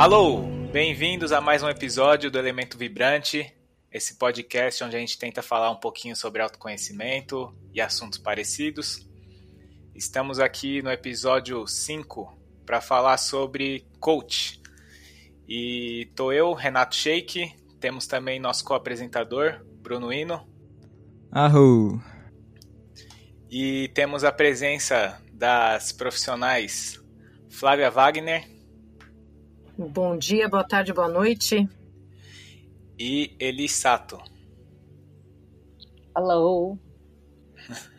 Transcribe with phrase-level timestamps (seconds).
[0.00, 3.54] Alô, bem-vindos a mais um episódio do Elemento Vibrante,
[3.92, 9.06] esse podcast onde a gente tenta falar um pouquinho sobre autoconhecimento e assuntos parecidos.
[9.94, 12.34] Estamos aqui no episódio 5
[12.64, 14.62] para falar sobre coach.
[15.46, 20.48] E tô eu, Renato Sheik, temos também nosso co-apresentador, Bruno Ino.
[21.30, 22.00] Arro!
[23.50, 27.02] E temos a presença das profissionais
[27.48, 28.60] Flávia Wagner
[29.88, 31.66] Bom dia, boa tarde, boa noite.
[32.98, 34.18] E Eli Sato.
[36.14, 36.78] Hello.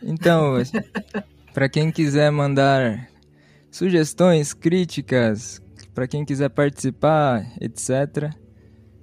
[0.03, 0.57] Então,
[1.55, 3.09] para quem quiser mandar
[3.71, 5.59] sugestões, críticas,
[5.91, 8.31] para quem quiser participar, etc.,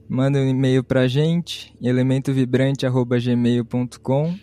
[0.08, 4.38] manda um e-mail para gente, elementovibrante@gmail.com.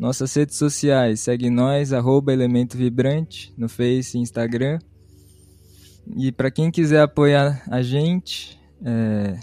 [0.00, 4.78] Nossas redes sociais, segue nós, arroba Elemento Vibrante, no Face e Instagram.
[6.16, 9.38] E para quem quiser apoiar a gente, é,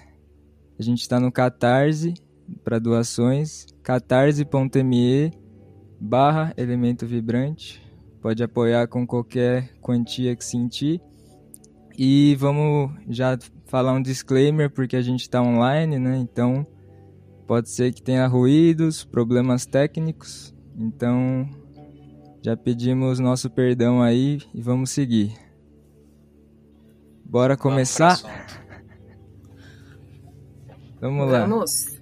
[0.80, 2.16] a gente está no Catarse
[2.64, 5.32] para doações, catarse.me
[6.02, 7.80] barra Elemento Vibrante.
[8.20, 11.00] Pode apoiar com qualquer quantia que sentir.
[11.96, 16.18] E vamos já falar um disclaimer, porque a gente está online, né?
[16.18, 16.66] Então
[17.48, 20.54] pode ser que tenha ruídos, problemas técnicos.
[20.78, 21.50] Então
[22.44, 25.34] já pedimos nosso perdão aí e vamos seguir.
[27.26, 28.20] Bora começar?
[31.00, 31.46] Vamos lá.
[31.46, 32.00] Vamos.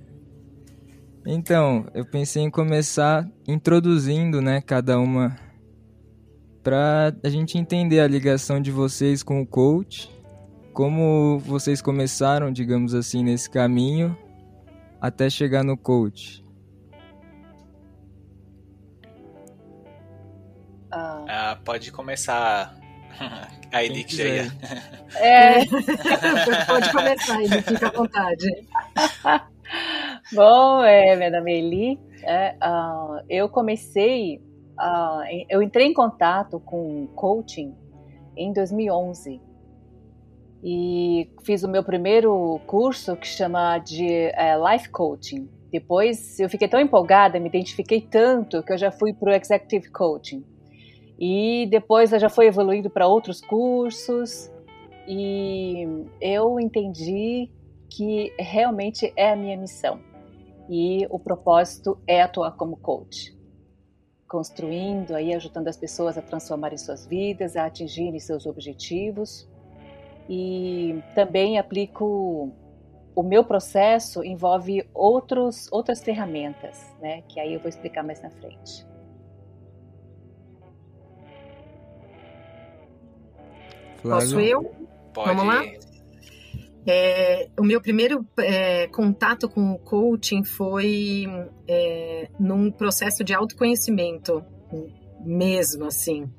[1.25, 5.35] Então, eu pensei em começar introduzindo, né, cada uma
[6.63, 10.09] para a gente entender a ligação de vocês com o coach,
[10.71, 14.17] como vocês começaram, digamos assim, nesse caminho
[14.99, 16.43] até chegar no coach.
[20.91, 22.75] Ah, ah pode começar
[23.71, 24.47] a Elix já ia.
[25.15, 25.65] É.
[26.67, 28.67] Pode começar, Eli, fica à vontade.
[30.33, 31.99] Bom, é, meu nome é Eli.
[32.23, 34.37] É, uh, eu comecei,
[34.80, 37.75] uh, eu entrei em contato com coaching
[38.36, 39.45] em 2011
[40.67, 45.48] e fiz o meu primeiro curso que chama de uh, Life Coaching.
[45.71, 49.92] Depois eu fiquei tão empolgada, me identifiquei tanto que eu já fui para o Executive
[49.92, 50.43] Coaching.
[51.20, 54.52] E depois eu já fui evoluindo para outros cursos
[55.08, 55.87] e
[56.20, 57.52] eu entendi
[57.87, 59.99] que realmente é a minha missão.
[60.67, 63.37] E o propósito é atuar como coach,
[64.27, 69.47] construindo aí ajudando as pessoas a transformarem suas vidas, a atingirem seus objetivos.
[70.27, 72.52] E também aplico
[73.15, 78.30] o meu processo envolve outros outras ferramentas, né, que aí eu vou explicar mais na
[78.30, 78.85] frente.
[84.02, 84.71] Posso eu?
[85.14, 85.30] Pode.
[85.30, 85.64] Vamos lá?
[86.87, 91.25] É, o meu primeiro é, contato com o coaching foi
[91.67, 94.45] é, num processo de autoconhecimento,
[95.21, 96.30] mesmo assim.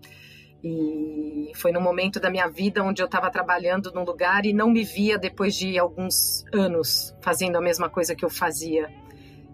[0.68, 4.68] E foi num momento da minha vida onde eu estava trabalhando num lugar e não
[4.68, 8.92] me via depois de alguns anos fazendo a mesma coisa que eu fazia.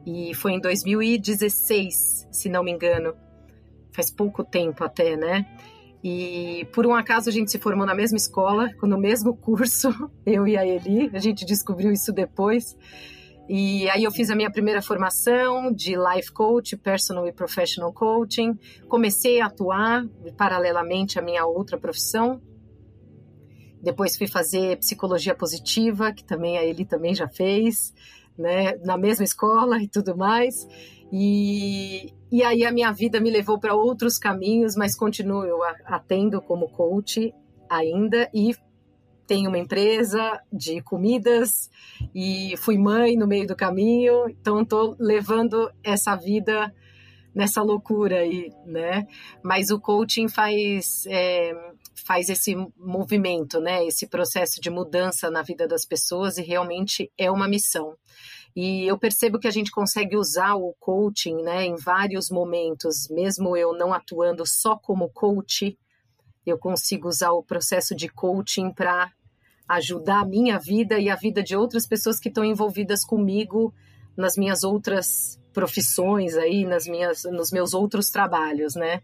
[0.06, 3.15] E foi em 2016, se não me engano.
[3.95, 5.47] Faz pouco tempo até, né?
[6.03, 9.91] E por um acaso a gente se formou na mesma escola, no mesmo curso,
[10.25, 12.75] eu e a Eli, a gente descobriu isso depois.
[13.55, 18.59] E aí eu fiz a minha primeira formação de life coach, personal e professional coaching.
[18.89, 20.07] Comecei a atuar
[20.39, 22.41] paralelamente à minha outra profissão.
[23.83, 27.93] Depois fui fazer psicologia positiva, que também a Eli também já fez,
[28.39, 30.67] né, na mesma escola e tudo mais.
[31.13, 35.45] E, e aí a minha vida me levou para outros caminhos, mas continuo
[35.84, 37.34] atendo como coach
[37.69, 38.57] ainda e
[39.32, 41.70] tenho uma empresa de comidas
[42.15, 46.70] e fui mãe no meio do caminho, então estou levando essa vida
[47.34, 49.06] nessa loucura aí, né?
[49.42, 51.51] Mas o coaching faz é,
[52.04, 53.86] faz esse movimento, né?
[53.86, 57.97] Esse processo de mudança na vida das pessoas e realmente é uma missão.
[58.54, 63.57] E eu percebo que a gente consegue usar o coaching né, em vários momentos, mesmo
[63.57, 65.74] eu não atuando só como coach,
[66.45, 69.10] eu consigo usar o processo de coaching para
[69.68, 73.72] ajudar a minha vida e a vida de outras pessoas que estão envolvidas comigo
[74.16, 79.03] nas minhas outras profissões aí, nas minhas, nos meus outros trabalhos, né?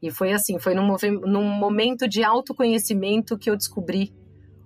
[0.00, 4.12] E foi assim, foi num, num momento de autoconhecimento que eu descobri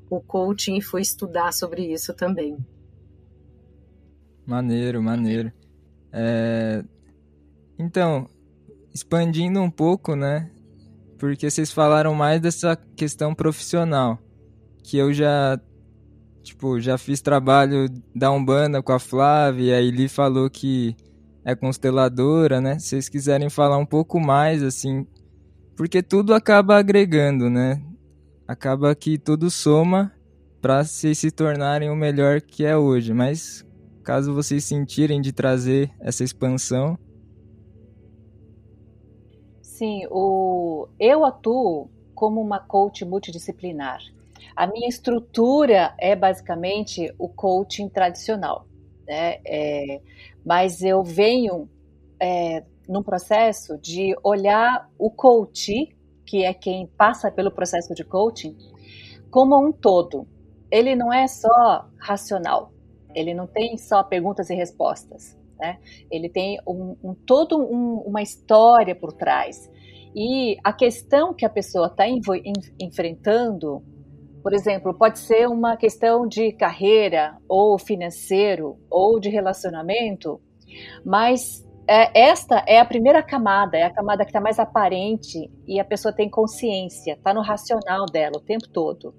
[0.08, 2.56] o coaching e fui estudar sobre isso também.
[4.46, 5.52] Maneiro, maneiro.
[6.12, 6.82] É...
[7.78, 8.28] Então,
[8.94, 10.50] expandindo um pouco, né?
[11.18, 14.18] porque vocês falaram mais dessa questão profissional,
[14.86, 15.60] que eu já
[16.44, 20.96] tipo, já fiz trabalho da Umbanda com a Flávia, e a Eli falou que
[21.44, 22.78] é consteladora, né?
[22.78, 25.04] Se vocês quiserem falar um pouco mais assim,
[25.76, 27.82] porque tudo acaba agregando, né?
[28.46, 30.12] Acaba que tudo soma
[30.62, 33.66] para vocês se tornarem o melhor que é hoje, mas
[34.04, 36.96] caso vocês sentirem de trazer essa expansão,
[39.60, 43.98] Sim, o, eu atuo como uma coach multidisciplinar.
[44.56, 48.66] A minha estrutura é basicamente o coaching tradicional,
[49.06, 49.38] né?
[49.46, 50.00] É,
[50.44, 51.68] mas eu venho
[52.18, 55.94] é, num processo de olhar o coach,
[56.24, 58.56] que é quem passa pelo processo de coaching,
[59.30, 60.26] como um todo.
[60.70, 62.72] Ele não é só racional,
[63.14, 65.36] ele não tem só perguntas e respostas.
[65.58, 65.78] Né?
[66.10, 69.70] Ele tem um, um todo um, uma história por trás.
[70.14, 72.04] E a questão que a pessoa está
[72.80, 73.82] enfrentando,
[74.46, 80.40] por exemplo, pode ser uma questão de carreira, ou financeiro, ou de relacionamento,
[81.04, 85.80] mas é, esta é a primeira camada, é a camada que está mais aparente e
[85.80, 89.12] a pessoa tem consciência, está no racional dela o tempo todo.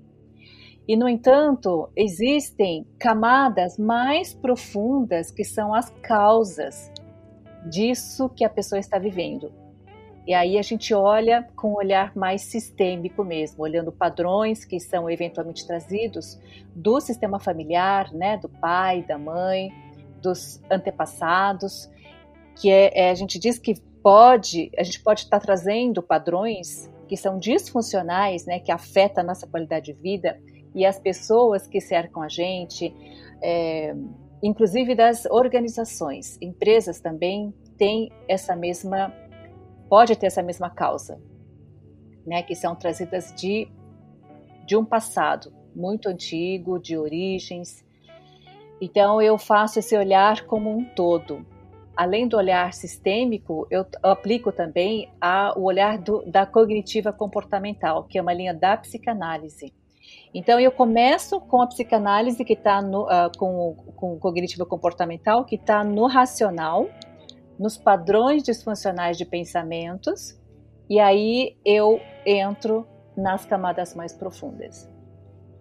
[0.88, 6.90] E, no entanto, existem camadas mais profundas que são as causas
[7.70, 9.52] disso que a pessoa está vivendo.
[10.28, 15.10] E aí a gente olha com um olhar mais sistêmico mesmo, olhando padrões que são
[15.10, 16.38] eventualmente trazidos
[16.76, 19.72] do sistema familiar, né, do pai, da mãe,
[20.22, 21.90] dos antepassados,
[22.58, 27.16] que é, é a gente diz que pode, a gente pode estar trazendo padrões que
[27.16, 30.38] são disfuncionais, né, que afetam a nossa qualidade de vida
[30.76, 32.94] e as pessoas que cercam a gente,
[33.42, 33.96] é,
[34.44, 39.14] inclusive das organizações, empresas também têm essa mesma,
[39.90, 41.20] pode ter essa mesma causa,
[42.26, 43.68] né, que são trazidas de,
[44.66, 47.86] de um passado muito antigo, de origens.
[48.82, 51.46] Então eu faço esse olhar como um todo.
[51.96, 58.20] Além do olhar sistêmico, eu aplico também a, o olhar do, da cognitiva comportamental, que
[58.20, 59.74] é uma linha da psicanálise.
[60.34, 65.56] Então, eu começo com a psicanálise que está uh, com, com o cognitivo comportamental, que
[65.56, 66.88] está no racional,
[67.60, 70.40] nos padrões disfuncionais de pensamentos,
[70.90, 74.90] e aí eu entro nas camadas mais profundas.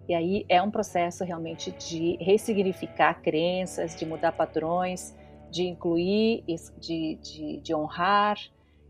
[0.07, 5.13] E aí é um processo realmente de ressignificar crenças, de mudar padrões,
[5.51, 6.43] de incluir,
[6.79, 8.37] de, de, de honrar,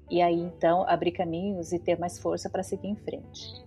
[0.09, 3.65] e aí então abrir caminhos e ter mais força para seguir em frente.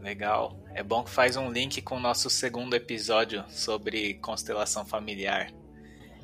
[0.00, 0.56] Legal.
[0.74, 5.50] É bom que faz um link com o nosso segundo episódio sobre constelação familiar.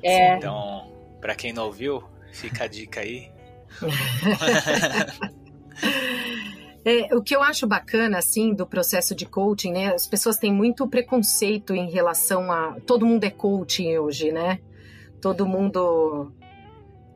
[0.01, 0.35] É.
[0.35, 3.31] Então, para quem não ouviu, fica a dica aí.
[6.89, 9.93] É, o que eu acho bacana, assim, do processo de coaching, né?
[9.93, 12.77] As pessoas têm muito preconceito em relação a.
[12.85, 14.61] Todo mundo é coaching hoje, né?
[15.21, 16.31] Todo mundo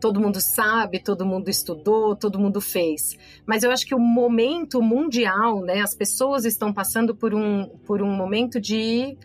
[0.01, 3.17] todo mundo sabe, todo mundo estudou, todo mundo fez.
[3.45, 8.01] Mas eu acho que o momento mundial, né, as pessoas estão passando por um, por
[8.01, 9.15] um momento de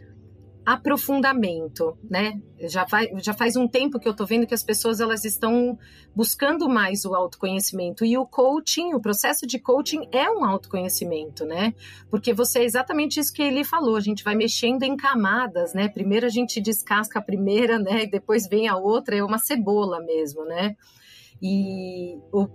[0.66, 2.40] aprofundamento, né?
[2.58, 5.78] Já faz, já faz um tempo que eu tô vendo que as pessoas elas estão
[6.12, 11.72] buscando mais o autoconhecimento e o coaching, o processo de coaching é um autoconhecimento, né?
[12.10, 15.88] Porque você é exatamente isso que ele falou, a gente vai mexendo em camadas, né?
[15.88, 18.02] Primeiro a gente descasca a primeira, né?
[18.02, 20.74] E depois vem a outra, é uma cebola mesmo, né?
[21.42, 22.48] E o,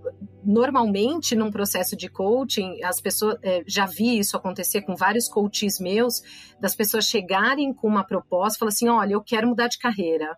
[0.43, 5.79] normalmente, num processo de coaching, as pessoas é, já vi isso acontecer com vários coaches
[5.79, 6.21] meus,
[6.59, 10.35] das pessoas chegarem com uma proposta, falar assim: olha, eu quero mudar de carreira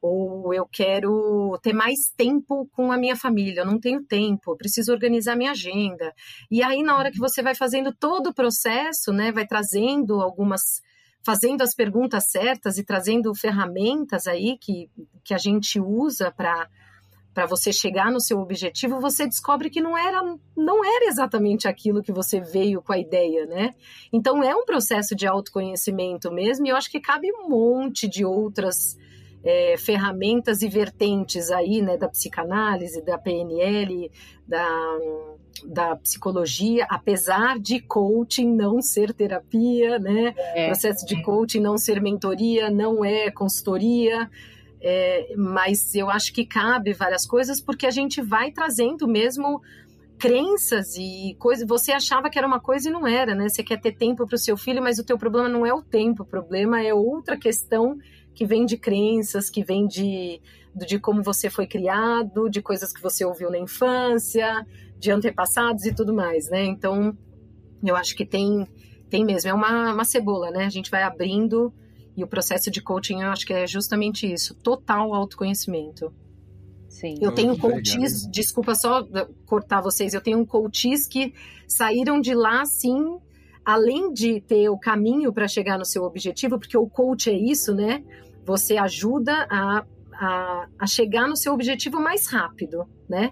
[0.00, 4.92] ou eu quero ter mais tempo com a minha família, eu não tenho tempo, preciso
[4.92, 6.12] organizar minha agenda.
[6.50, 10.80] E aí, na hora que você vai fazendo todo o processo, né, vai trazendo algumas,
[11.24, 14.88] fazendo as perguntas certas e trazendo ferramentas aí que,
[15.24, 16.68] que a gente usa para
[17.38, 20.20] para você chegar no seu objetivo, você descobre que não era,
[20.56, 23.76] não era exatamente aquilo que você veio com a ideia, né?
[24.12, 28.24] Então é um processo de autoconhecimento mesmo, e eu acho que cabe um monte de
[28.24, 28.98] outras
[29.44, 34.10] é, ferramentas e vertentes aí, né, da psicanálise, da PNL,
[34.44, 34.98] da,
[35.64, 40.34] da psicologia, apesar de coaching não ser terapia, né?
[40.56, 40.66] É.
[40.66, 44.28] Processo de coaching não ser mentoria, não é consultoria.
[44.80, 49.60] É, mas eu acho que cabe várias coisas porque a gente vai trazendo mesmo
[50.18, 51.66] crenças e coisas.
[51.66, 53.48] Você achava que era uma coisa e não era, né?
[53.48, 55.82] Você quer ter tempo para o seu filho, mas o teu problema não é o
[55.82, 57.98] tempo, o problema é outra questão
[58.34, 60.40] que vem de crenças, que vem de
[60.86, 64.64] de como você foi criado, de coisas que você ouviu na infância,
[64.98, 66.64] de antepassados e tudo mais, né?
[66.64, 67.16] Então,
[67.82, 68.66] eu acho que tem,
[69.08, 70.64] tem mesmo, é uma, uma cebola, né?
[70.64, 71.72] A gente vai abrindo
[72.18, 76.12] e o processo de coaching, eu acho que é justamente isso, total autoconhecimento.
[76.88, 77.14] Sim.
[77.20, 79.06] Eu tenho coaches, desculpa só
[79.46, 81.32] cortar vocês, eu tenho coaches que
[81.68, 83.18] saíram de lá, sim,
[83.64, 87.72] além de ter o caminho para chegar no seu objetivo, porque o coach é isso,
[87.72, 88.02] né?
[88.44, 93.30] Você ajuda a, a, a chegar no seu objetivo mais rápido, né?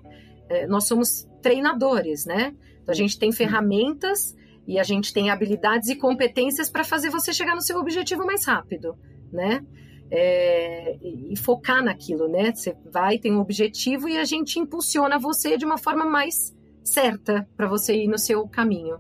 [0.49, 2.55] É, nós somos treinadores, né?
[2.83, 7.33] Então, a gente tem ferramentas e a gente tem habilidades e competências para fazer você
[7.33, 8.97] chegar no seu objetivo mais rápido,
[9.33, 9.65] né?
[10.11, 12.53] É, e focar naquilo, né?
[12.55, 17.49] Você vai, tem um objetivo e a gente impulsiona você de uma forma mais certa
[17.57, 18.99] para você ir no seu caminho.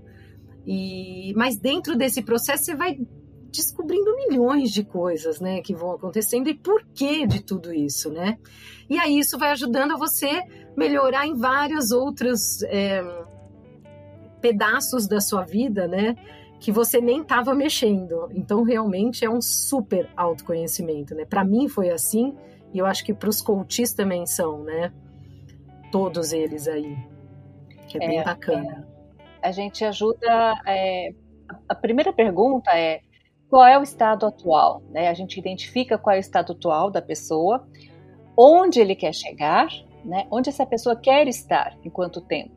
[0.66, 2.98] E, mas dentro desse processo você vai
[3.50, 8.38] descobrindo milhões de coisas, né, que vão acontecendo e por que de tudo isso, né?
[8.88, 10.42] E aí isso vai ajudando a você
[10.76, 13.02] melhorar em vários outros é,
[14.46, 16.14] pedaços da sua vida, né?
[16.60, 18.28] Que você nem estava mexendo.
[18.32, 21.24] Então, realmente é um super autoconhecimento, né?
[21.24, 22.34] Para mim foi assim
[22.72, 24.92] e eu acho que para os coaches também são, né?
[25.90, 26.96] Todos eles aí,
[27.88, 28.86] que é, é bem bacana.
[29.42, 30.54] É, a gente ajuda.
[30.66, 31.12] É,
[31.68, 33.00] a primeira pergunta é
[33.48, 35.08] qual é o estado atual, né?
[35.08, 37.66] A gente identifica qual é o estado atual da pessoa,
[38.36, 39.68] onde ele quer chegar,
[40.04, 40.26] né?
[40.30, 42.54] Onde essa pessoa quer estar em quanto tempo.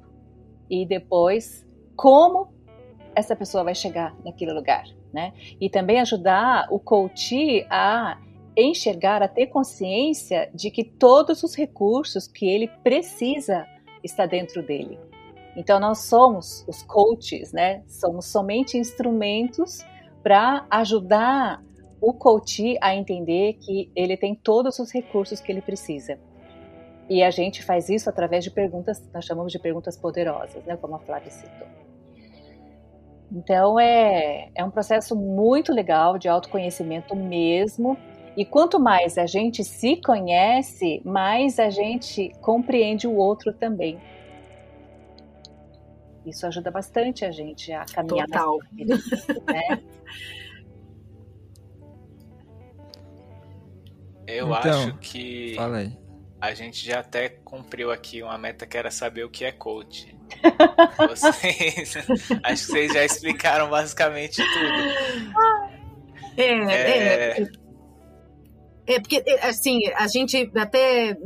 [0.69, 1.67] E depois,
[1.99, 2.47] como
[3.13, 5.33] essa pessoa vai chegar naquele lugar, né?
[5.59, 8.17] E também ajudar o coach a
[8.55, 13.67] enxergar, a ter consciência de que todos os recursos que ele precisa
[14.01, 14.97] está dentro dele.
[15.57, 17.83] Então nós somos os coaches, né?
[17.85, 19.85] Somos somente instrumentos
[20.23, 21.61] para ajudar
[21.99, 26.17] o coach a entender que ele tem todos os recursos que ele precisa.
[27.09, 30.95] E a gente faz isso através de perguntas, nós chamamos de perguntas poderosas, né, como
[30.95, 31.67] a Flávia citou.
[33.31, 37.97] Então é, é um processo muito legal de autoconhecimento mesmo.
[38.35, 43.99] E quanto mais a gente se conhece, mais a gente compreende o outro também.
[46.25, 48.59] Isso ajuda bastante a gente a caminhar Total.
[48.71, 48.97] Vida,
[49.47, 49.79] né?
[54.27, 55.55] Eu então, acho que
[56.41, 60.15] a gente já até cumpriu aqui uma meta que era saber o que é coach.
[61.09, 61.97] Vocês,
[62.43, 65.33] acho que vocês já explicaram basicamente tudo.
[66.37, 67.47] É, é, é,
[68.85, 71.17] é porque assim a gente até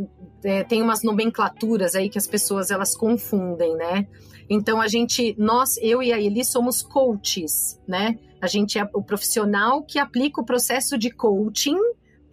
[0.44, 4.08] é, tem umas nomenclaturas aí que as pessoas elas confundem, né?
[4.50, 8.18] Então a gente, nós, eu e a Eli somos coaches, né?
[8.42, 11.78] A gente é o profissional que aplica o processo de coaching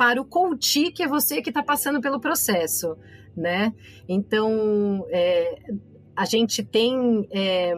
[0.00, 2.96] para o coach, que é você que está passando pelo processo,
[3.36, 3.74] né?
[4.08, 5.60] Então é,
[6.16, 7.74] a gente tem é,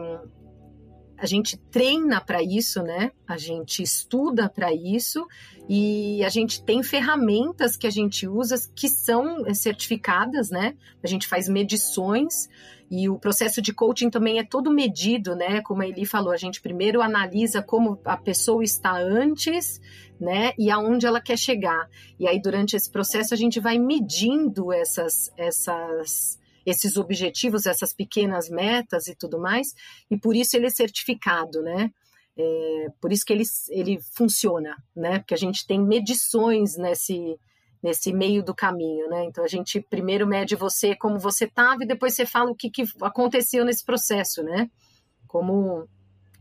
[1.17, 3.11] a gente treina para isso, né?
[3.27, 5.27] A gente estuda para isso
[5.67, 10.75] e a gente tem ferramentas que a gente usa que são certificadas, né?
[11.03, 12.47] A gente faz medições
[12.89, 15.61] e o processo de coaching também é todo medido, né?
[15.61, 19.81] Como a Eli falou, a gente primeiro analisa como a pessoa está antes,
[20.23, 20.53] né?
[20.57, 21.89] E aonde ela quer chegar.
[22.17, 28.49] E aí, durante esse processo, a gente vai medindo essas, essas, esses objetivos, essas pequenas
[28.49, 29.75] metas e tudo mais.
[30.09, 31.91] E por isso ele é certificado, né?
[32.37, 35.19] É, por isso que ele, ele funciona, né?
[35.19, 37.37] Porque a gente tem medições nesse,
[37.81, 39.25] nesse meio do caminho, né?
[39.25, 42.69] Então a gente primeiro mede você como você estava e depois você fala o que,
[42.69, 44.71] que aconteceu nesse processo, né?
[45.27, 45.85] Como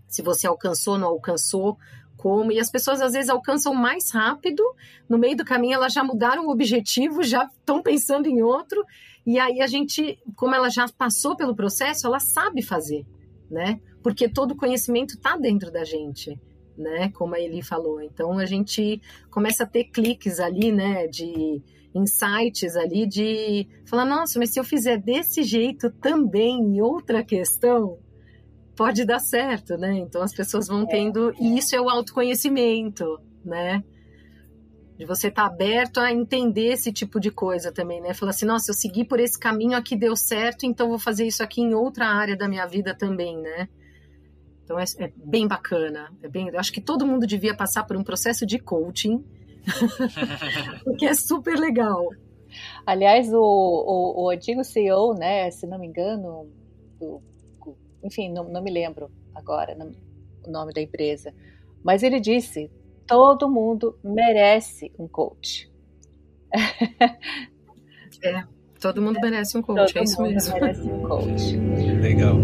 [0.06, 1.76] se você alcançou, não alcançou,
[2.22, 2.52] como.
[2.52, 4.62] E as pessoas às vezes alcançam mais rápido,
[5.08, 8.84] no meio do caminho elas já mudaram o objetivo, já estão pensando em outro,
[9.26, 13.04] e aí a gente, como ela já passou pelo processo, ela sabe fazer,
[13.50, 13.80] né?
[14.02, 16.38] porque todo conhecimento está dentro da gente,
[16.76, 17.10] né?
[17.10, 18.02] Como a Eli falou.
[18.02, 19.00] Então a gente
[19.30, 21.06] começa a ter cliques ali, né?
[21.06, 21.62] De
[21.94, 27.98] insights ali de falar, nossa, mas se eu fizer desse jeito também em outra questão,
[28.82, 29.94] pode dar certo, né?
[29.98, 30.86] Então as pessoas vão é.
[30.86, 33.84] tendo, e isso é o autoconhecimento, né?
[34.98, 38.14] de você estar tá aberto a entender esse tipo de coisa também, né?
[38.14, 41.42] Falar assim, nossa, eu segui por esse caminho aqui deu certo, então vou fazer isso
[41.42, 43.68] aqui em outra área da minha vida também, né?
[44.62, 46.12] Então é, é bem bacana.
[46.22, 49.24] É bem, eu acho que todo mundo devia passar por um processo de coaching,
[50.84, 52.08] porque é super legal.
[52.86, 56.48] Aliás, o, o, o, antigo CEO, né, se não me engano,
[57.00, 57.20] do,
[58.02, 59.92] enfim, não, não, me lembro agora não,
[60.46, 61.34] o nome da empresa,
[61.82, 62.70] mas ele disse:
[63.06, 65.70] todo mundo merece um coach.
[68.24, 68.44] É,
[68.80, 70.54] todo mundo merece um coach, todo é isso mundo mesmo.
[70.54, 71.56] merece um coach.
[72.00, 72.36] Legal.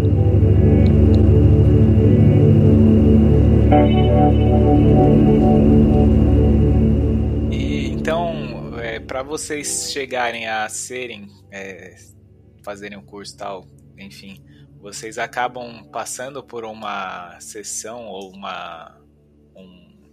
[7.53, 11.95] E então, é, para vocês chegarem a serem, é,
[12.65, 13.65] fazerem um curso tal,
[13.97, 14.43] enfim,
[14.81, 18.99] vocês acabam passando por uma sessão ou uma
[19.55, 20.11] um,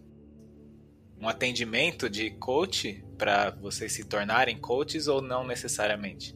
[1.22, 6.36] um atendimento de coach para vocês se tornarem coaches ou não necessariamente?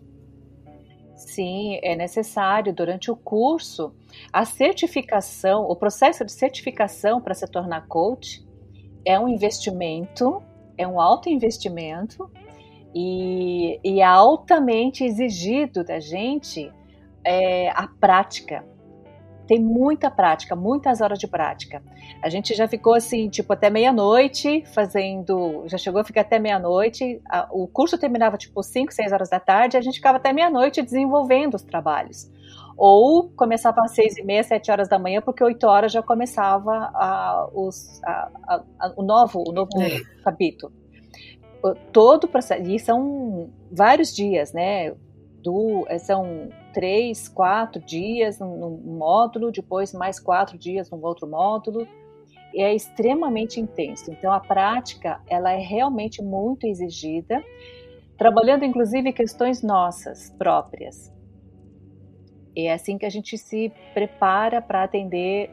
[1.16, 3.94] Sim, é necessário durante o curso
[4.32, 8.46] a certificação, o processo de certificação para se tornar coach
[9.06, 10.42] é um investimento,
[10.78, 12.30] é um alto investimento
[12.94, 16.72] e, e é altamente exigido da gente
[17.24, 18.66] é, a prática.
[19.48, 21.82] Tem muita prática, muitas horas de prática.
[22.22, 25.64] A gente já ficou assim, tipo, até meia-noite fazendo.
[25.66, 27.20] Já chegou a ficar até meia-noite.
[27.50, 31.56] O curso terminava tipo 5, 6 horas da tarde, a gente ficava até meia-noite desenvolvendo
[31.56, 32.30] os trabalhos.
[32.80, 36.90] Ou começava às seis e meia, sete horas da manhã, porque oito horas já começava
[36.94, 40.00] a, os, a, a, o novo, o novo é.
[40.24, 40.72] capítulo.
[41.92, 44.96] Todo o processo, e são vários dias, né?
[45.44, 46.48] Do, são
[46.80, 51.86] três, quatro dias num, módulo, depois mais quatro dias num outro módulo.
[52.54, 54.10] E é extremamente intenso.
[54.10, 57.44] Então a prática ela é realmente muito exigida,
[58.18, 61.14] trabalhando inclusive questões nossas próprias.
[62.56, 65.52] E é assim que a gente se prepara para atender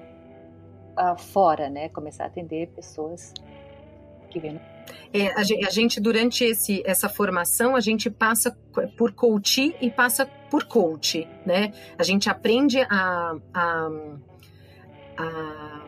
[0.97, 1.89] uh, fora, né?
[1.89, 3.35] Começar a atender pessoas
[4.31, 4.61] que vêm
[5.13, 8.57] é, a, gente, durante esse, essa formação, a gente passa
[8.97, 11.73] por coach e passa por coach, né?
[11.99, 13.91] A gente aprende a, a,
[15.17, 15.87] a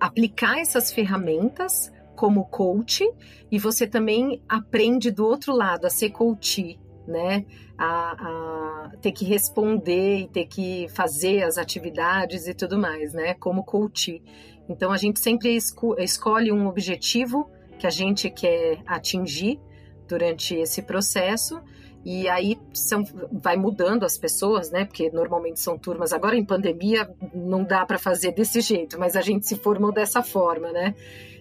[0.00, 3.08] aplicar essas ferramentas como coach
[3.50, 7.44] e você também aprende do outro lado a ser coach, né?
[7.78, 13.34] A, a, ter que responder e ter que fazer as atividades e tudo mais, né?
[13.34, 14.20] Como coach.
[14.68, 17.48] Então a gente sempre esco escolhe um objetivo
[17.78, 19.58] que a gente quer atingir
[20.06, 21.60] durante esse processo
[22.04, 24.84] e aí são, vai mudando as pessoas, né?
[24.84, 26.12] Porque normalmente são turmas.
[26.12, 30.22] Agora em pandemia não dá para fazer desse jeito, mas a gente se formou dessa
[30.22, 30.94] forma, né?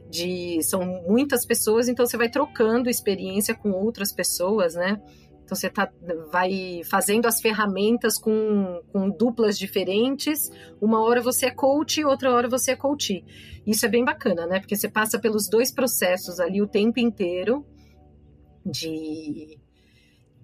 [0.09, 5.01] De são muitas pessoas, então você vai trocando experiência com outras pessoas, né?
[5.47, 5.89] Então você tá,
[6.29, 10.51] vai fazendo as ferramentas com, com duplas diferentes.
[10.81, 13.23] Uma hora você é coach, outra hora você é coach.
[13.65, 14.59] Isso é bem bacana, né?
[14.59, 17.65] Porque você passa pelos dois processos ali o tempo inteiro
[18.65, 19.57] de,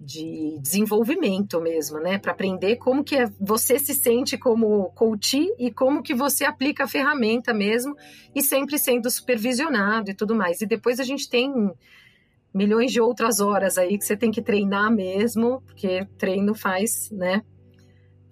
[0.00, 2.16] de desenvolvimento mesmo, né?
[2.16, 6.84] Para aprender como que é, você se sente como coach e como que você aplica
[6.84, 7.94] a ferramenta mesmo
[8.34, 10.62] e sempre sendo supervisionado e tudo mais.
[10.62, 11.52] E depois a gente tem
[12.54, 17.42] milhões de outras horas aí que você tem que treinar mesmo, porque treino faz, né?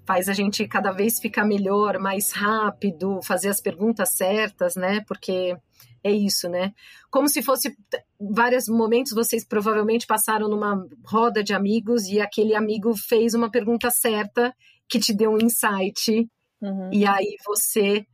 [0.06, 5.02] Faz a gente cada vez ficar melhor, mais rápido, fazer as perguntas certas, né?
[5.08, 5.56] Porque
[6.04, 6.72] é isso, né?
[7.10, 7.76] Como se fosse
[8.20, 13.90] vários momentos vocês provavelmente passaram numa roda de amigos e aquele amigo fez uma pergunta
[13.90, 14.54] certa
[14.88, 16.28] que te deu um insight
[16.60, 16.90] uhum.
[16.92, 18.04] e aí você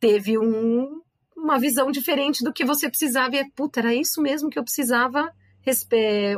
[0.00, 1.00] teve um,
[1.36, 4.64] uma visão diferente do que você precisava e é, puta, era isso mesmo que eu
[4.64, 5.30] precisava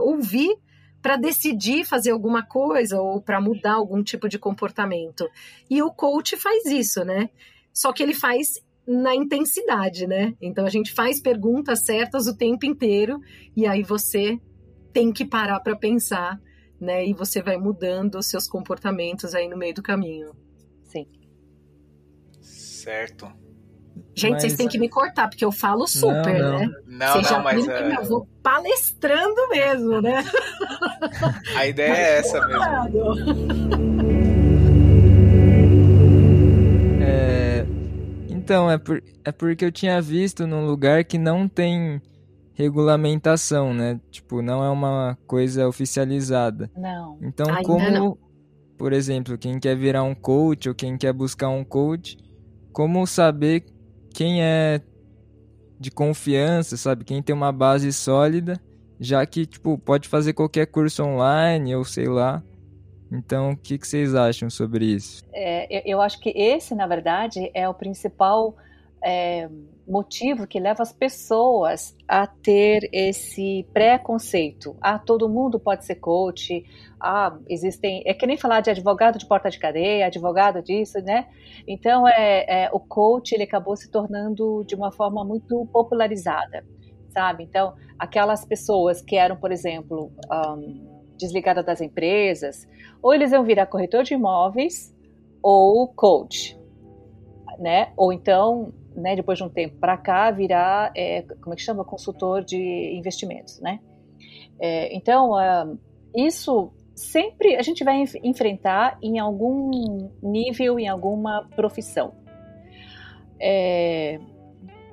[0.01, 0.57] ouvir
[1.03, 5.29] para decidir fazer alguma coisa ou para mudar algum tipo de comportamento.
[5.71, 7.31] E o coach faz isso, né?
[7.73, 10.35] Só que ele faz na intensidade, né?
[10.41, 13.21] Então a gente faz perguntas certas o tempo inteiro
[13.57, 14.41] e aí você
[14.93, 16.41] tem que parar para pensar,
[16.81, 17.07] né?
[17.07, 20.35] E você vai mudando os seus comportamentos aí no meio do caminho.
[20.85, 21.07] Sim.
[22.41, 23.46] Certo.
[24.15, 24.43] Gente, mas...
[24.43, 26.59] vocês têm que me cortar, porque eu falo super, não, não.
[26.59, 26.71] né?
[26.87, 27.69] Não, vocês não, mas.
[27.69, 27.97] É...
[27.97, 30.25] Eu vou palestrando mesmo, né?
[31.55, 32.65] A ideia é essa mesmo.
[37.03, 37.67] É...
[38.31, 39.03] Então, é, por...
[39.23, 42.01] é porque eu tinha visto num lugar que não tem
[42.55, 44.01] regulamentação, né?
[44.11, 46.71] Tipo, não é uma coisa oficializada.
[46.75, 47.19] Não.
[47.21, 48.19] Então, Ainda como, não.
[48.79, 52.17] por exemplo, quem quer virar um coach ou quem quer buscar um coach,
[52.73, 53.67] como saber
[54.17, 54.81] quem é
[55.79, 57.05] de confiança, sabe?
[57.05, 58.59] Quem tem uma base sólida,
[58.99, 62.43] já que, tipo, pode fazer qualquer curso online ou sei lá.
[63.13, 65.23] Então, o que, que vocês acham sobre isso?
[65.35, 68.57] É, eu acho que esse, na verdade, é o principal
[69.05, 69.49] é,
[69.87, 74.77] motivo que leva as pessoas a ter esse preconceito.
[74.81, 76.65] Ah, todo mundo pode ser coach.
[77.01, 78.03] Ah, existem.
[78.05, 81.29] É que nem falar de advogado de porta de cadeia, advogado disso, né?
[81.67, 86.65] Então, é, é o coach ele acabou se tornando de uma forma muito popularizada,
[87.11, 87.45] sabe?
[87.45, 92.67] Então, aquelas pessoas que eram, por exemplo, um, desligada das empresas,
[93.01, 94.95] ou eles vão virar corretor de imóveis
[95.43, 96.59] ou coach,
[97.59, 97.93] né?
[97.97, 101.85] Ou então, né, depois de um tempo para cá, virar, é, como é que chama,
[101.85, 102.57] consultor de
[102.97, 103.81] investimentos, né?
[104.59, 105.79] É, então, uh,
[106.15, 109.71] isso sempre a gente vai enf enfrentar em algum
[110.23, 112.15] nível, em alguma profissão.
[113.39, 114.19] É,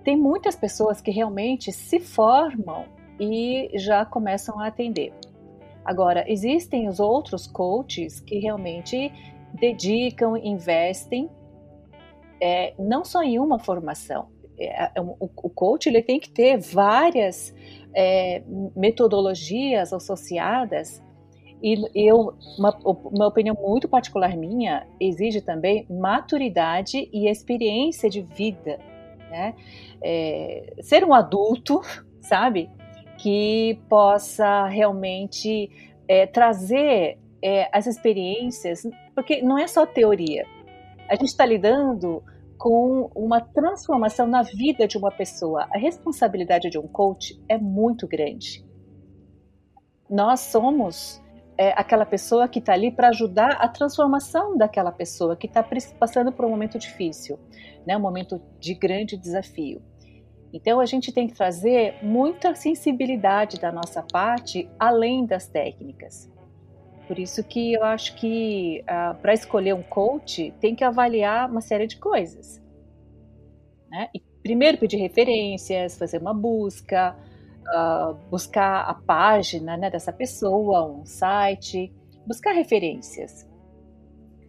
[0.03, 2.85] tem muitas pessoas que realmente se formam
[3.17, 5.13] e já começam a atender.
[5.85, 9.11] Agora, existem os outros coaches que realmente
[9.53, 11.29] dedicam, investem,
[12.41, 14.27] é, não só em uma formação.
[14.57, 17.53] É, é o, o, coach ele tem que ter várias
[17.93, 18.43] é,
[18.75, 21.01] metodologias associadas
[21.63, 28.77] e eu, uma, uma opinião muito particular minha, exige também maturidade e experiência de vida,
[29.29, 29.55] né?
[30.03, 31.79] É, ser um adulto,
[32.19, 32.69] sabe?
[33.17, 35.71] Que possa realmente
[36.05, 40.45] é, trazer é, as experiências, porque não é só teoria.
[41.09, 42.23] A gente está lidando
[42.57, 45.67] com uma transformação na vida de uma pessoa.
[45.73, 48.65] A responsabilidade de um coach é muito grande.
[50.09, 51.21] Nós somos
[51.57, 55.65] é, aquela pessoa que está ali para ajudar a transformação daquela pessoa que está
[55.99, 57.39] passando por um momento difícil,
[57.85, 59.81] né, um momento de grande desafio.
[60.53, 66.31] Então a gente tem que trazer muita sensibilidade da nossa parte além das técnicas.
[67.07, 71.49] Por isso que eu acho que uh, ah, para escolher um coach tem que avaliar
[71.49, 72.61] uma série de coisas.
[73.89, 74.09] Né?
[74.15, 77.15] E primeiro pedir referências, fazer uma busca,
[77.63, 81.93] uh, buscar a página né, dessa pessoa, um site,
[82.25, 83.47] buscar referências.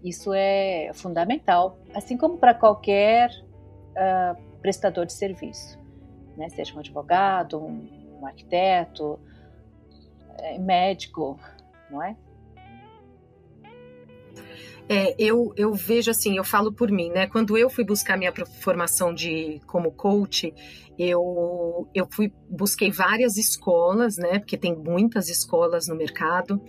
[0.02, 5.78] Isso é fundamental, assim como para qualquer uh, prestador de serviço,
[6.36, 6.48] né?
[6.50, 7.88] seja um advogado, um,
[8.20, 9.18] um arquiteto,
[10.38, 11.38] é, médico,
[11.90, 12.16] não é?
[14.88, 17.26] É, eu, eu vejo assim, eu falo por mim, né?
[17.26, 20.52] Quando eu fui buscar minha formação de como coach,
[20.98, 24.38] eu, eu fui busquei várias escolas, né?
[24.38, 26.60] Porque tem muitas escolas no mercado.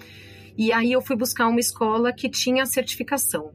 [0.58, 3.52] E aí eu fui buscar uma escola que tinha certificação,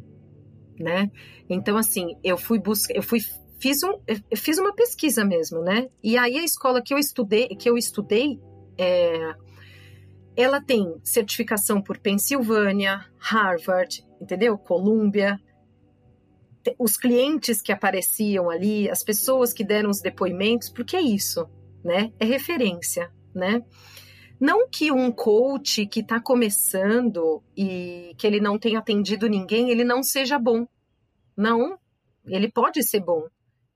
[0.79, 1.11] né?
[1.49, 3.21] Então assim, eu fui buscar, eu fui
[3.59, 5.89] fiz um, eu fiz uma pesquisa mesmo, né?
[6.03, 8.39] E aí a escola que eu estudei, que eu estudei,
[8.77, 9.35] é,
[10.37, 14.59] ela tem certificação por Pensilvânia, Harvard, entendeu?
[14.59, 15.39] Columbia.
[16.79, 21.49] Os clientes que apareciam ali, as pessoas que deram os depoimentos, porque é isso,
[21.83, 22.13] né?
[22.19, 23.63] É referência, né?
[24.39, 29.85] Não que um coach que está começando e que ele não tenha atendido ninguém, ele
[29.85, 30.67] não seja bom.
[31.37, 31.79] Não,
[32.27, 33.27] ele pode ser bom,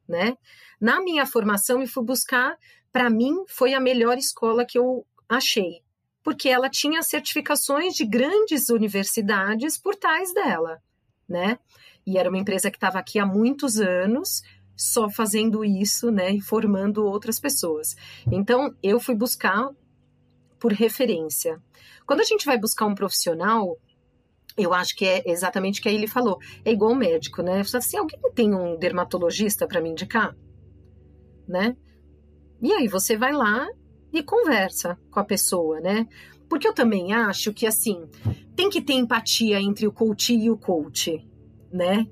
[0.09, 0.37] né?
[0.81, 2.57] Na minha formação, eu fui buscar,
[2.93, 5.83] para mim, foi a melhor escola que eu achei,
[6.25, 10.83] porque ela tinha certificações de grandes universidades por trás dela,
[11.29, 11.59] né?
[12.07, 14.43] E era uma empresa que estava aqui há muitos anos,
[14.75, 17.95] só fazendo isso, né, e formando outras pessoas.
[18.33, 19.69] Então, eu fui buscar
[20.59, 21.63] por referência.
[22.07, 23.79] Quando a gente vai buscar um profissional,
[24.57, 26.39] eu acho que é exatamente o que ele falou.
[26.65, 27.63] É igual um médico, né?
[27.63, 30.35] Você assim, alguém tem um dermatologista para me indicar?
[31.47, 31.77] Né?
[32.63, 33.69] E aí você vai lá
[34.19, 36.07] e conversa com a pessoa, né?
[36.49, 38.09] Porque eu também acho que, assim,
[38.55, 41.27] tem que ter empatia entre o coach e o coach,
[41.73, 42.07] né?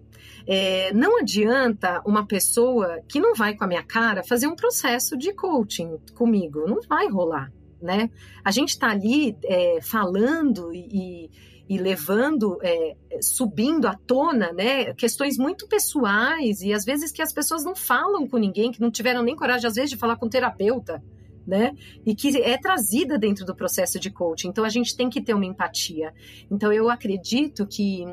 [0.47, 5.17] É, não adianta uma pessoa que não vai com a minha cara fazer um processo
[5.17, 8.11] de coaching comigo, não vai rolar, né?
[8.45, 11.31] A gente está ali é, falando e,
[11.69, 17.33] e levando, é, subindo à tona, né, questões muito pessoais e às vezes que as
[17.33, 20.27] pessoas não falam com ninguém, que não tiveram nem coragem às vezes de falar com
[20.27, 21.03] o terapeuta,
[21.47, 21.75] né?
[22.05, 24.49] E que é trazida dentro do processo de coaching.
[24.49, 26.13] Então a gente tem que ter uma empatia.
[26.51, 28.05] Então eu acredito que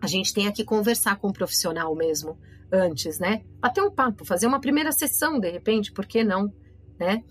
[0.00, 2.38] a gente tenha que conversar com o profissional mesmo
[2.70, 3.42] antes, né?
[3.60, 6.52] Bater um papo, fazer uma primeira sessão de repente, por que não,
[6.98, 7.24] né?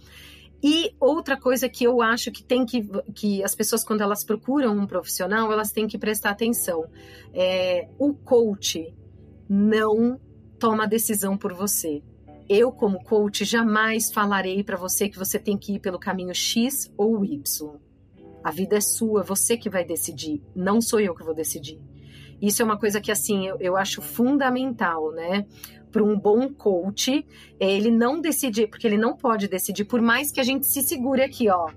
[0.62, 2.82] E outra coisa que eu acho que tem que
[3.14, 6.86] que as pessoas quando elas procuram um profissional, elas têm que prestar atenção.
[7.34, 8.94] É, o coach
[9.48, 10.20] não
[10.60, 12.02] toma decisão por você
[12.50, 16.92] eu, como coach, jamais falarei para você que você tem que ir pelo caminho X
[16.98, 17.76] ou Y.
[18.44, 21.80] A vida é sua, você que vai decidir, não sou eu que vou decidir.
[22.42, 25.46] Isso é uma coisa que, assim, eu, eu acho fundamental, né?
[25.92, 27.26] Para um bom coach,
[27.60, 30.82] é ele não decidir, porque ele não pode decidir, por mais que a gente se
[30.82, 31.72] segure aqui, ó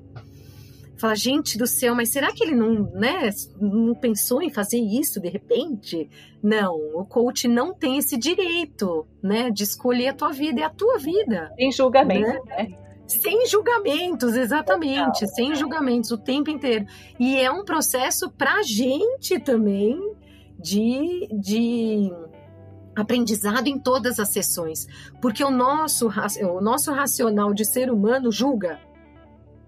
[1.01, 5.19] Fala, gente do céu, mas será que ele não, né, não pensou em fazer isso
[5.19, 6.11] de repente?
[6.43, 10.69] Não, o coach não tem esse direito, né, de escolher a tua vida, é a
[10.69, 11.51] tua vida.
[11.57, 12.69] Sem julgamento, né?
[12.69, 12.79] né?
[13.07, 16.85] Sem julgamentos, exatamente, sem julgamentos o tempo inteiro.
[17.19, 19.99] E é um processo para gente também
[20.59, 22.13] de, de
[22.95, 24.87] aprendizado em todas as sessões,
[25.23, 28.79] porque o nosso, o nosso racional de ser humano julga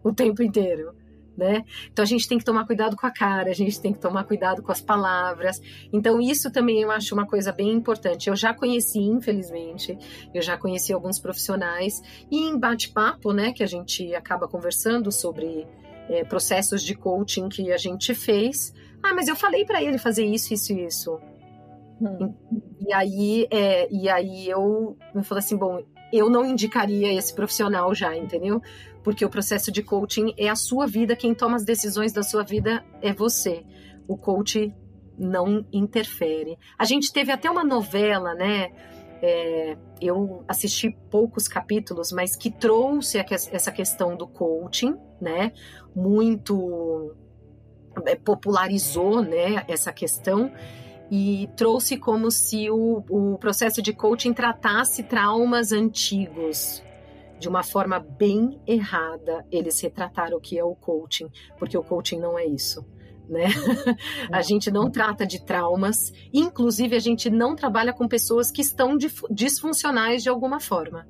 [0.05, 1.01] o tempo inteiro.
[1.37, 1.65] Né?
[1.91, 4.25] Então a gente tem que tomar cuidado com a cara, a gente tem que tomar
[4.25, 5.61] cuidado com as palavras.
[5.91, 8.29] Então isso também eu acho uma coisa bem importante.
[8.29, 9.99] Eu já conheci, infelizmente,
[10.35, 15.67] eu já conheci alguns profissionais e em bate-papo, né, que a gente acaba conversando sobre
[16.09, 18.75] é, processos de coaching que a gente fez.
[19.03, 21.19] Ah, mas eu falei para ele fazer isso, isso e isso.
[22.01, 22.35] Hum.
[22.81, 27.95] E aí, é, e aí eu, eu falei assim, bom, eu não indicaria esse profissional
[27.95, 28.61] já, entendeu?
[29.03, 32.43] Porque o processo de coaching é a sua vida, quem toma as decisões da sua
[32.43, 33.65] vida é você.
[34.07, 34.73] O coach
[35.19, 36.59] não interfere.
[36.79, 38.71] A gente teve até uma novela, né?
[39.25, 45.53] É, eu assisti poucos capítulos, mas que trouxe essa questão do coaching, né?
[45.95, 47.15] Muito
[48.07, 49.65] é, popularizou, né?
[49.69, 50.53] Essa questão
[51.15, 56.83] e trouxe como se o, o processo de coaching tratasse traumas antigos.
[57.43, 61.29] De uma forma bem errada, eles retrataram o que é o coaching,
[61.59, 62.87] porque o coaching não é isso.
[63.29, 63.47] Né?
[64.31, 68.97] a gente não trata de traumas, inclusive a gente não trabalha com pessoas que estão
[69.29, 71.05] disfuncionais de alguma forma.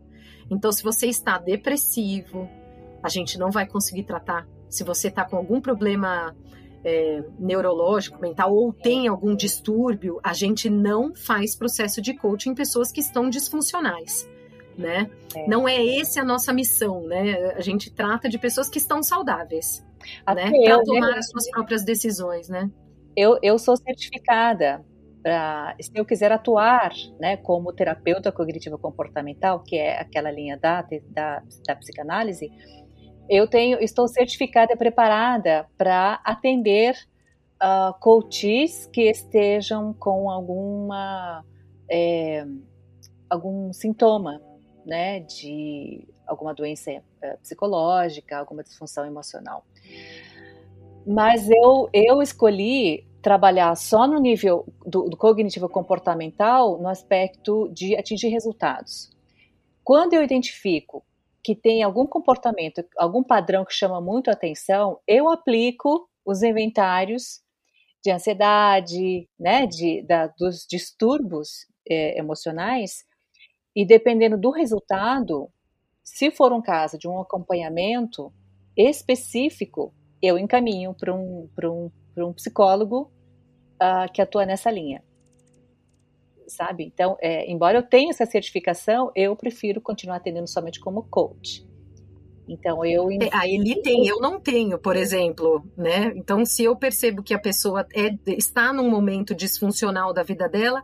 [0.50, 2.48] Então, se você está depressivo,
[3.02, 4.48] a gente não vai conseguir tratar.
[4.70, 6.34] Se você está com algum problema
[6.82, 12.54] é, neurológico, mental ou tem algum distúrbio, a gente não faz processo de coaching em
[12.54, 14.26] pessoas que estão disfuncionais.
[14.76, 15.10] Né?
[15.36, 15.46] É.
[15.46, 17.52] Não é essa a nossa missão, né?
[17.56, 19.84] A gente trata de pessoas que estão saudáveis,
[20.24, 20.64] Até né?
[20.64, 21.18] Para tomar né?
[21.18, 22.70] as suas próprias decisões, né?
[23.14, 24.84] Eu, eu sou certificada
[25.22, 30.82] para, se eu quiser atuar, né, como terapeuta cognitiva comportamental, que é aquela linha da,
[31.10, 32.50] da, da psicanálise,
[33.28, 36.96] eu tenho, estou certificada e preparada para atender
[37.62, 41.44] uh, coaches que estejam com alguma
[41.90, 42.44] é,
[43.30, 44.40] algum sintoma,
[44.84, 49.64] né, de alguma doença é, psicológica, alguma disfunção emocional.
[51.06, 57.96] Mas eu eu escolhi trabalhar só no nível do, do cognitivo comportamental no aspecto de
[57.96, 59.10] atingir resultados.
[59.84, 61.04] Quando eu identifico
[61.42, 67.40] que tem algum comportamento, algum padrão que chama muito atenção, eu aplico os inventários
[68.02, 73.04] de ansiedade, né, de, da, dos distúrbios é, emocionais,
[73.74, 75.48] e dependendo do resultado,
[76.02, 78.32] se for um caso de um acompanhamento
[78.76, 83.10] específico, eu encaminho para um, um, um psicólogo
[83.82, 85.02] uh, que atua nessa linha
[86.52, 86.84] sabe?
[86.84, 91.66] Então, é, embora eu tenha essa certificação, eu prefiro continuar atendendo somente como coach.
[92.48, 96.12] Então eu é, a ele tem, eu não tenho, por exemplo, né?
[96.16, 100.82] Então se eu percebo que a pessoa é, está num momento disfuncional da vida dela,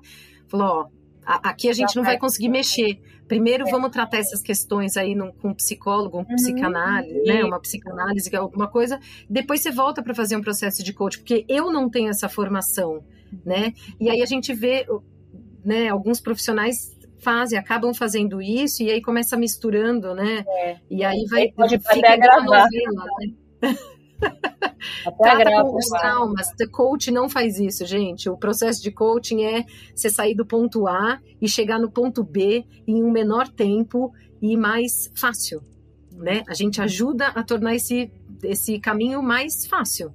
[0.49, 0.87] falou, ó,
[1.29, 3.01] aqui a gente não vai conseguir mexer.
[3.27, 3.71] Primeiro é.
[3.71, 6.37] vamos tratar essas questões aí num, com um psicólogo, um uhum.
[6.37, 7.45] psicanálise, né?
[7.45, 8.99] Uma psicanálise, alguma coisa.
[9.29, 13.05] Depois você volta para fazer um processo de coach, porque eu não tenho essa formação,
[13.45, 13.75] né?
[14.01, 14.87] E aí a gente vê
[15.63, 20.45] né, alguns profissionais fazem, acabam fazendo isso e aí começa misturando, né?
[20.49, 20.77] É.
[20.91, 23.77] E aí vai pode fica até novela, né?
[24.19, 26.49] Trata com os traumas.
[26.57, 28.29] The coach não faz isso, gente.
[28.29, 32.65] O processo de coaching é você sair do ponto A e chegar no ponto B
[32.87, 35.63] em um menor tempo e mais fácil,
[36.13, 36.43] né?
[36.49, 38.11] A gente ajuda a tornar esse,
[38.43, 40.13] esse caminho mais fácil,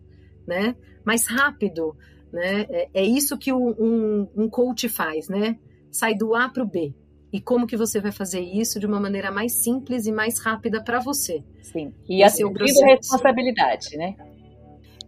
[0.47, 0.75] né?
[1.05, 1.95] Mais rápido,
[2.31, 2.65] né?
[2.69, 5.57] É, é isso que um, um coach faz, né?
[5.91, 6.93] Sai do A para o B.
[7.33, 10.83] E como que você vai fazer isso de uma maneira mais simples e mais rápida
[10.83, 11.43] para você?
[11.63, 11.91] Sim.
[12.07, 14.15] E assumindo é responsabilidade, né?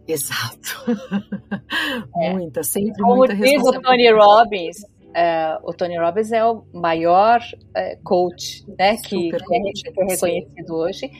[0.08, 0.84] Exato.
[2.18, 2.32] É.
[2.32, 4.76] muita, sempre Como muita diz o Tony Robbins,
[5.14, 7.40] é, o Tony Robbins é o maior
[7.74, 10.72] é, coach, né, que, que, é, que é reconhecido sim.
[10.72, 11.10] hoje.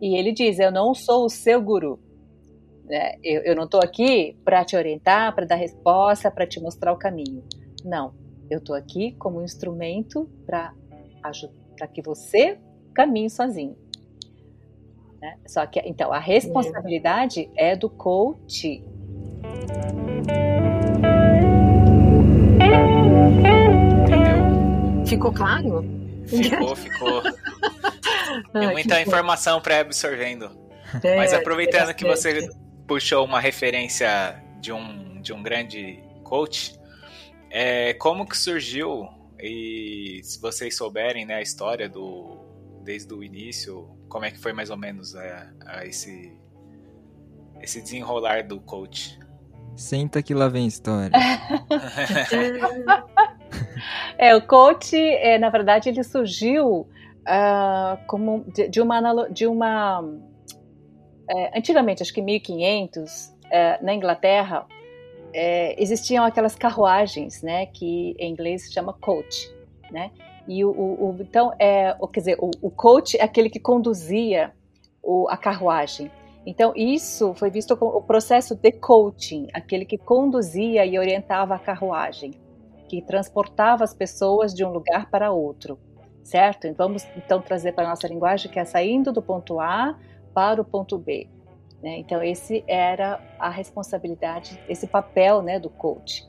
[0.00, 1.98] E ele diz: Eu não sou o seu guru,
[2.84, 3.14] né?
[3.22, 6.98] Eu, eu não estou aqui para te orientar, para dar resposta, para te mostrar o
[6.98, 7.42] caminho.
[7.84, 8.12] Não,
[8.52, 10.74] eu estou aqui como instrumento para
[11.22, 12.58] ajudar que você
[12.94, 13.76] caminhe sozinho.
[15.20, 15.38] Né?
[15.46, 18.84] Só que então a responsabilidade é do coach.
[24.02, 25.06] Entendeu?
[25.06, 25.82] Ficou claro?
[26.26, 27.22] Ficou, ficou.
[28.52, 30.50] Tem muita informação pré-absorvendo.
[31.02, 32.50] É, Mas aproveitando que você
[32.86, 36.81] puxou uma referência de um, de um grande coach.
[37.54, 39.06] É, como que surgiu,
[39.38, 42.38] e se vocês souberem né, a história do,
[42.82, 43.90] desde o início?
[44.08, 46.34] Como é que foi mais ou menos a, a esse,
[47.60, 49.18] esse desenrolar do coach?
[49.76, 51.10] Senta que lá vem história.
[54.16, 56.88] é, o coach, é, na verdade, ele surgiu
[57.28, 60.02] uh, como de, de, uma de uma
[61.28, 64.66] é, antigamente, acho que 1500, é, na Inglaterra,
[65.32, 69.54] é, existiam aquelas carruagens, né, que em inglês se chama coach,
[69.90, 70.10] né?
[70.46, 73.60] E o, o, o então é, o, quer dizer, o, o, coach é aquele que
[73.60, 74.52] conduzia
[75.02, 76.10] o, a carruagem.
[76.44, 81.58] Então isso foi visto como o processo de coaching, aquele que conduzia e orientava a
[81.58, 82.32] carruagem,
[82.88, 85.78] que transportava as pessoas de um lugar para outro,
[86.24, 86.66] certo?
[86.66, 89.96] Então, vamos então trazer para a nossa linguagem que é saindo do ponto A
[90.34, 91.28] para o ponto B.
[91.82, 91.98] Né?
[91.98, 96.26] Então, esse era a responsabilidade, esse papel né, do coach.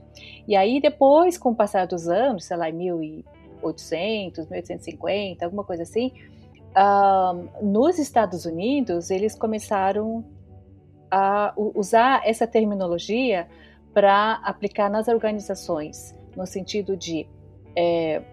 [0.48, 5.84] E aí, depois, com o passar dos anos, sei lá, em 1800, 1850, alguma coisa
[5.84, 6.12] assim,
[7.62, 10.26] nos Estados Unidos, eles começaram
[11.12, 13.48] a usar essa terminologia
[13.94, 17.28] para aplicar nas organizações, no sentido de
[17.76, 18.24] é,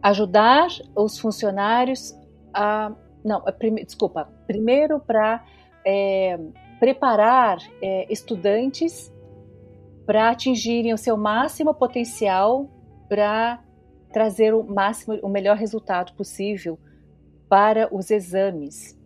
[0.00, 2.16] ajudar os funcionários
[2.54, 2.92] a.
[3.24, 5.44] Não, prime, desculpa, primeiro para
[5.84, 6.38] é,
[6.78, 9.12] preparar é, estudantes
[10.06, 12.68] para atingirem o seu máximo potencial
[13.08, 13.62] para
[14.12, 16.78] trazer o máximo, o melhor resultado possível
[17.48, 18.98] para os exames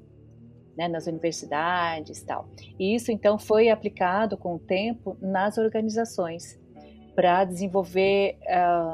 [0.77, 2.49] né, nas universidades tal.
[2.79, 6.61] E isso então foi aplicado com o tempo nas organizações
[7.15, 8.39] para desenvolver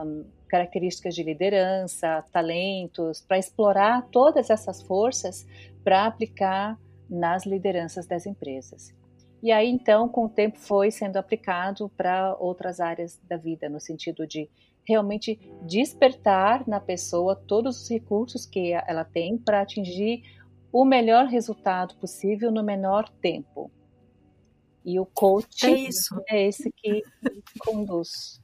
[0.05, 5.47] um, características de liderança, talentos, para explorar todas essas forças
[5.83, 8.95] para aplicar nas lideranças das empresas.
[9.43, 13.81] E aí, então, com o tempo foi sendo aplicado para outras áreas da vida, no
[13.81, 14.49] sentido de
[14.85, 20.23] realmente despertar na pessoa todos os recursos que ela tem para atingir
[20.73, 23.71] o melhor resultado possível no menor tempo.
[24.85, 26.21] E o coach é, isso.
[26.29, 27.03] é esse que
[27.61, 28.41] conduz.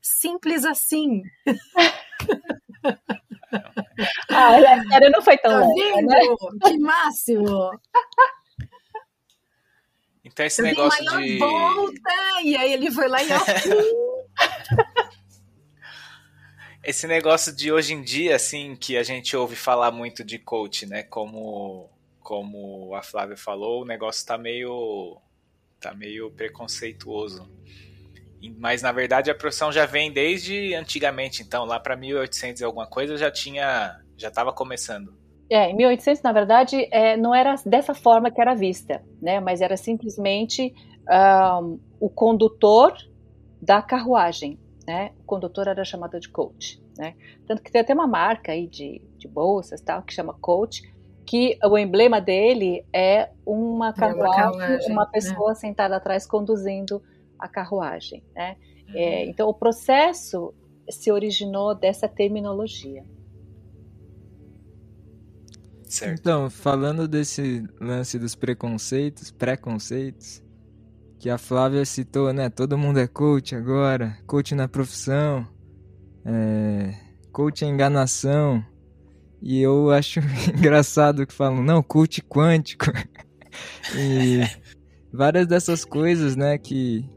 [0.00, 1.22] Simples assim.
[4.30, 6.18] Ah, a história não foi tão tá longa, né?
[6.62, 7.70] Que máximo!
[10.24, 11.38] Então esse Eu negócio de...
[11.38, 12.10] volta,
[12.42, 13.28] e aí ele foi lá e...
[16.82, 20.86] esse negócio de hoje em dia, assim, que a gente ouve falar muito de coach,
[20.86, 21.02] né?
[21.04, 25.20] Como, como a Flávia falou, o negócio tá meio,
[25.80, 27.50] tá meio preconceituoso.
[28.58, 32.86] Mas na verdade a profissão já vem desde antigamente, então lá para 1800 e alguma
[32.86, 35.14] coisa já tinha, já estava começando.
[35.48, 39.40] É, em 1800 na verdade é, não era dessa forma que era vista, né?
[39.40, 40.74] Mas era simplesmente
[41.08, 42.94] um, o condutor
[43.62, 45.12] da carruagem, né?
[45.20, 47.14] O condutor era chamado de coach, né?
[47.46, 50.82] Tanto que tem até uma marca aí de, de bolsas tal que chama coach,
[51.26, 55.54] que o emblema dele é uma carruagem, uma, carruagem, uma pessoa né?
[55.56, 57.02] sentada atrás conduzindo
[57.38, 58.22] a carruagem.
[58.34, 58.56] Né?
[58.94, 59.30] É, uhum.
[59.30, 60.54] então, o processo
[60.88, 63.04] se originou dessa terminologia.
[65.86, 66.20] Certo.
[66.20, 70.42] Então, falando desse lance dos preconceitos, preconceitos,
[71.18, 72.50] que a Flávia citou, né?
[72.50, 75.46] Todo mundo é coach agora, coach na profissão,
[76.24, 76.94] é,
[77.32, 78.64] coach é enganação.
[79.40, 80.20] E eu acho
[80.56, 82.86] engraçado que falam, não, coach quântico.
[83.96, 84.40] e
[85.12, 87.08] várias dessas coisas, né, que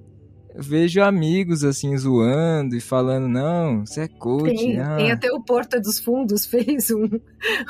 [0.62, 4.56] vejo amigos assim zoando e falando, não, você é coach.
[4.56, 4.98] Tem, não.
[4.98, 7.06] tem até o Porta dos Fundos fez um,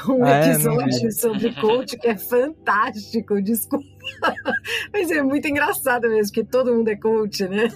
[0.07, 0.51] um ah, é?
[0.51, 3.85] episódio é, sobre coach que é fantástico, desculpa.
[4.91, 7.69] Mas é muito engraçado mesmo, que todo mundo é coach, né?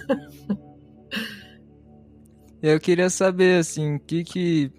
[2.60, 4.72] Eu queria saber, assim, o que que.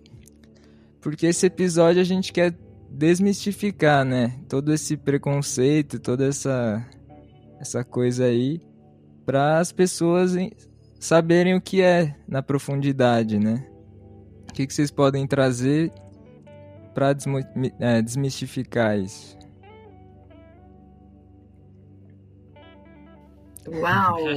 [1.00, 2.54] Porque esse episódio a gente quer
[2.90, 4.40] desmistificar, né?
[4.50, 6.84] Todo esse preconceito, toda essa,
[7.60, 8.60] essa coisa aí
[9.26, 10.34] para as pessoas
[11.00, 13.66] saberem o que é na profundidade, né?
[14.50, 15.92] O que, que vocês podem trazer
[16.94, 17.16] para
[17.80, 19.38] é, desmistificar isso?
[23.68, 24.18] Uau!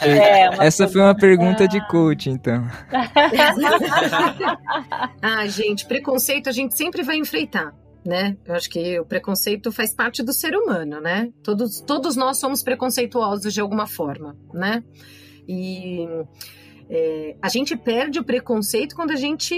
[0.00, 2.66] É, Essa foi uma pergunta de coach, então.
[5.20, 7.74] ah, gente, preconceito a gente sempre vai enfrentar
[8.08, 8.38] né?
[8.46, 11.30] Eu acho que o preconceito faz parte do ser humano, né?
[11.42, 14.82] Todos, todos nós somos preconceituosos de alguma forma, né?
[15.46, 16.06] E
[16.88, 19.54] é, a gente perde o preconceito quando a gente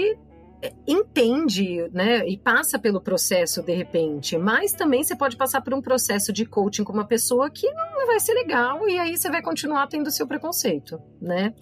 [0.61, 5.73] é, entende, né, e passa pelo processo de repente, mas também você pode passar por
[5.73, 9.29] um processo de coaching com uma pessoa que não vai ser legal e aí você
[9.29, 11.53] vai continuar tendo seu preconceito, né?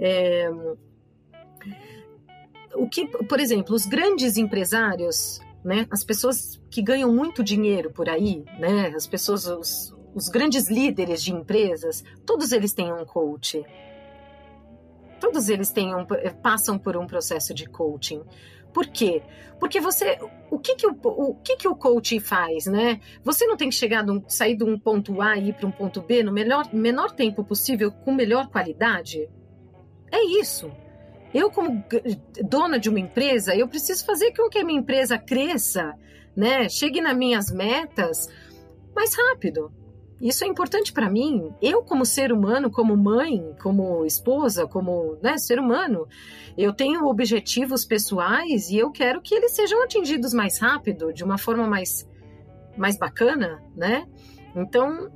[0.00, 0.50] É,
[2.74, 5.86] o que, por exemplo, os grandes empresários né?
[5.90, 8.92] As pessoas que ganham muito dinheiro por aí, né?
[8.94, 13.64] As pessoas, os, os grandes líderes de empresas, todos eles têm um coach.
[15.18, 16.04] Todos eles têm um,
[16.42, 18.22] passam por um processo de coaching.
[18.74, 19.22] Por quê?
[19.58, 20.18] Porque você,
[20.50, 23.00] o que que o, o que que o coach faz, né?
[23.22, 25.70] Você não tem que chegar, um, sair de um ponto A e ir para um
[25.70, 29.30] ponto B no melhor, menor tempo possível, com melhor qualidade?
[30.10, 30.70] É isso.
[31.34, 31.84] Eu, como
[32.48, 35.92] dona de uma empresa, eu preciso fazer com que a minha empresa cresça,
[36.36, 36.68] né?
[36.68, 38.28] Chegue nas minhas metas
[38.94, 39.72] mais rápido.
[40.20, 41.52] Isso é importante para mim.
[41.60, 46.06] Eu, como ser humano, como mãe, como esposa, como né, ser humano,
[46.56, 51.36] eu tenho objetivos pessoais e eu quero que eles sejam atingidos mais rápido, de uma
[51.36, 52.08] forma mais,
[52.76, 54.06] mais bacana, né?
[54.54, 55.10] Então,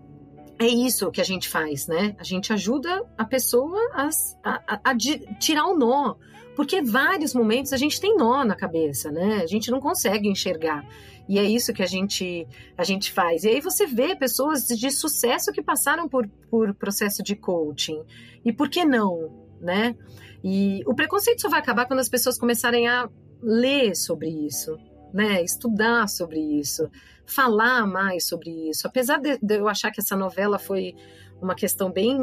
[0.59, 2.17] é isso que a gente faz, né?
[2.19, 4.09] A gente ajuda a pessoa a,
[4.45, 4.97] a, a,
[5.39, 6.17] tirar o nó.
[6.57, 9.43] Porque vários momentos a gente tem nó na cabeça, né?
[9.43, 10.85] A gente não consegue enxergar.
[11.29, 13.45] E é isso que a gente, a gente faz.
[13.45, 18.03] E aí você vê pessoas de sucesso que passaram por, por processo de coaching.
[18.45, 19.31] E por que não,
[19.61, 19.95] né?
[20.43, 23.09] E o preconceito só vai acabar quando as pessoas começarem a
[23.41, 24.77] ler sobre isso,
[25.13, 25.43] né?
[25.43, 26.91] Estudar sobre isso
[27.29, 28.87] falar mais sobre isso.
[28.87, 30.97] Apesar de, de, eu achar que essa novela foi
[31.41, 32.19] uma questão bem.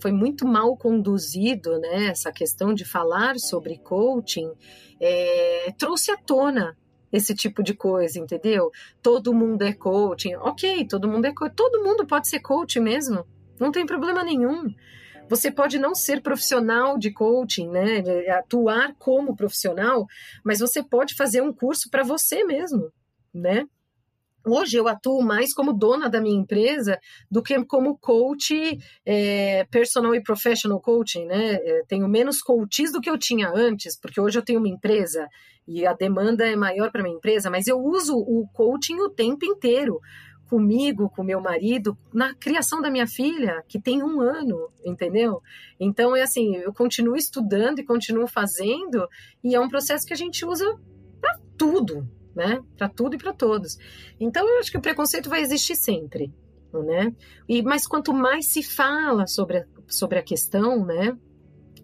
[0.00, 2.06] foi muito mal conduzido, né?
[2.06, 4.50] Essa questão de falar sobre coaching,
[5.00, 6.76] é, trouxe à tona
[7.12, 8.70] esse tipo de coisa, entendeu?
[9.02, 10.36] Todo mundo é coaching.
[10.36, 11.34] Ok, todo mundo é.
[11.54, 13.26] Todo mundo pode ser coach mesmo.
[13.58, 14.72] Não tem problema nenhum.
[15.28, 17.98] Você pode não ser profissional de coaching, né?
[18.30, 20.06] Atuar como profissional,
[20.44, 22.92] mas você pode fazer um curso para você mesmo,
[23.34, 23.66] né?
[24.48, 30.14] Hoje eu atuo mais como dona da minha empresa do que como coach é, personal
[30.14, 31.54] e professional coaching, né?
[31.54, 35.26] É, tenho menos coaches do que eu tinha antes, porque hoje eu tenho uma empresa
[35.66, 39.44] e a demanda é maior para minha empresa, mas eu uso o coaching o tempo
[39.44, 40.00] inteiro
[40.48, 45.42] comigo, com meu marido, na criação da minha filha, que tem um ano, entendeu?
[45.78, 49.08] Então é assim, eu continuo estudando e continuo fazendo,
[49.42, 50.64] e é um processo que a gente usa
[51.20, 52.62] para tudo, né?
[52.76, 53.76] Para tudo e para todos.
[54.18, 56.32] Então eu acho que o preconceito vai existir sempre,
[56.72, 57.12] né?
[57.48, 61.16] E mas quanto mais se fala sobre a, sobre a questão, né?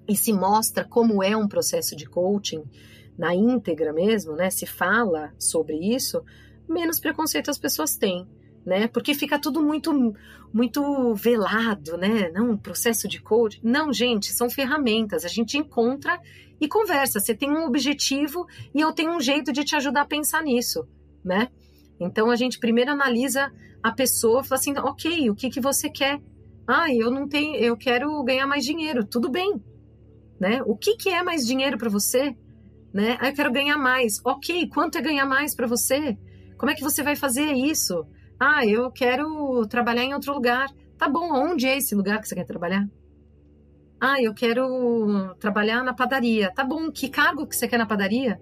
[0.09, 2.65] E se mostra como é um processo de coaching
[3.17, 4.51] na íntegra mesmo, né?
[4.51, 6.23] Se fala sobre isso,
[6.69, 8.27] menos preconceito as pessoas têm
[8.65, 8.87] né?
[8.87, 10.15] Porque fica tudo muito
[10.53, 12.31] muito velado, né?
[12.31, 13.61] Não, um processo de coaching.
[13.63, 15.25] Não, gente, são ferramentas.
[15.25, 16.21] A gente encontra
[16.61, 17.19] e conversa.
[17.19, 20.87] Você tem um objetivo e eu tenho um jeito de te ajudar a pensar nisso,
[21.25, 21.49] né?
[21.99, 23.51] Então a gente primeiro analisa
[23.83, 26.21] a pessoa, fala assim, ok, o que que você quer?
[26.67, 29.05] Ah, eu não tenho, eu quero ganhar mais dinheiro.
[29.05, 29.61] Tudo bem,
[30.39, 30.63] né?
[30.65, 32.37] O que que é mais dinheiro para você?
[32.93, 33.17] Né?
[33.21, 34.21] Ah, eu quero ganhar mais.
[34.25, 36.17] Ok, quanto é ganhar mais para você?
[36.59, 38.07] Como é que você vai fazer isso?
[38.45, 40.69] Ah, eu quero trabalhar em outro lugar.
[40.99, 42.85] Tá bom, onde é esse lugar que você quer trabalhar?
[44.01, 46.51] Ah, eu quero trabalhar na padaria.
[46.53, 48.41] Tá bom, que cargo que você quer na padaria?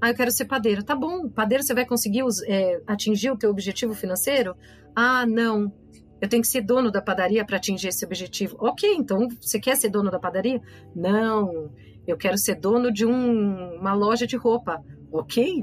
[0.00, 0.82] Ah, eu quero ser padeiro.
[0.82, 4.56] Tá bom, padeiro você vai conseguir é, atingir o teu objetivo financeiro?
[4.96, 5.70] Ah, não.
[6.18, 8.56] Eu tenho que ser dono da padaria para atingir esse objetivo.
[8.58, 10.62] Ok, então você quer ser dono da padaria?
[10.96, 11.70] Não,
[12.06, 14.82] eu quero ser dono de um, uma loja de roupa.
[15.12, 15.62] Ok,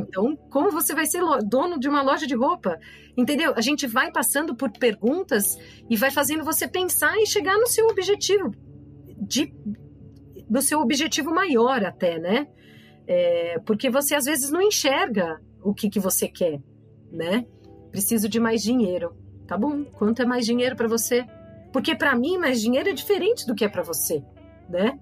[0.00, 2.78] então, como você vai ser dono de uma loja de roupa?
[3.16, 3.52] Entendeu?
[3.56, 5.56] A gente vai passando por perguntas
[5.88, 8.52] e vai fazendo você pensar e chegar no seu objetivo,
[9.18, 9.54] de,
[10.48, 12.46] no seu objetivo maior até, né?
[13.06, 16.60] É, porque você às vezes não enxerga o que, que você quer,
[17.10, 17.46] né?
[17.90, 19.16] Preciso de mais dinheiro.
[19.46, 19.84] Tá bom?
[19.84, 21.24] Quanto é mais dinheiro para você?
[21.72, 24.24] Porque para mim mais dinheiro é diferente do que é para você,
[24.68, 24.98] né?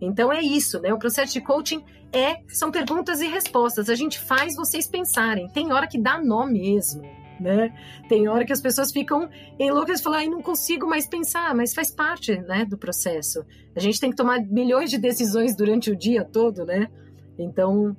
[0.00, 0.92] Então é isso, né?
[0.92, 3.90] O processo de coaching é são perguntas e respostas.
[3.90, 5.48] A gente faz vocês pensarem.
[5.48, 7.02] Tem hora que dá nó mesmo,
[7.40, 7.72] né?
[8.08, 9.28] Tem hora que as pessoas ficam
[9.58, 13.44] loucas e falam, ai, não consigo mais pensar, mas faz parte, né, do processo.
[13.76, 16.88] A gente tem que tomar milhões de decisões durante o dia todo, né?
[17.38, 17.96] Então,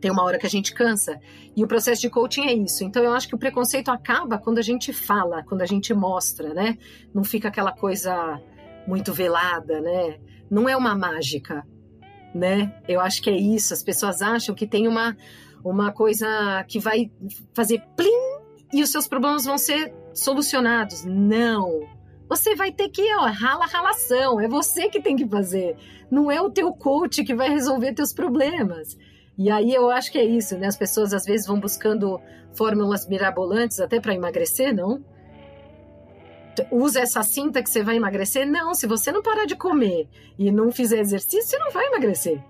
[0.00, 1.20] tem uma hora que a gente cansa.
[1.54, 2.82] E o processo de coaching é isso.
[2.82, 6.54] Então eu acho que o preconceito acaba quando a gente fala, quando a gente mostra,
[6.54, 6.78] né?
[7.12, 8.40] Não fica aquela coisa
[8.86, 10.18] muito velada, né?
[10.50, 11.64] Não é uma mágica,
[12.34, 12.74] né?
[12.88, 13.72] Eu acho que é isso.
[13.72, 15.16] As pessoas acham que tem uma,
[15.64, 17.10] uma coisa que vai
[17.54, 18.40] fazer plim
[18.72, 21.04] e os seus problemas vão ser solucionados.
[21.04, 21.88] Não.
[22.28, 24.40] Você vai ter que, ó, rala ralação.
[24.40, 25.76] É você que tem que fazer.
[26.10, 28.96] Não é o teu coach que vai resolver teus problemas.
[29.38, 30.66] E aí eu acho que é isso, né?
[30.66, 32.20] As pessoas às vezes vão buscando
[32.52, 35.02] fórmulas mirabolantes até para emagrecer, não?
[36.70, 38.46] Usa essa cinta que você vai emagrecer.
[38.46, 40.08] Não, se você não parar de comer
[40.38, 42.42] e não fizer exercício, você não vai emagrecer.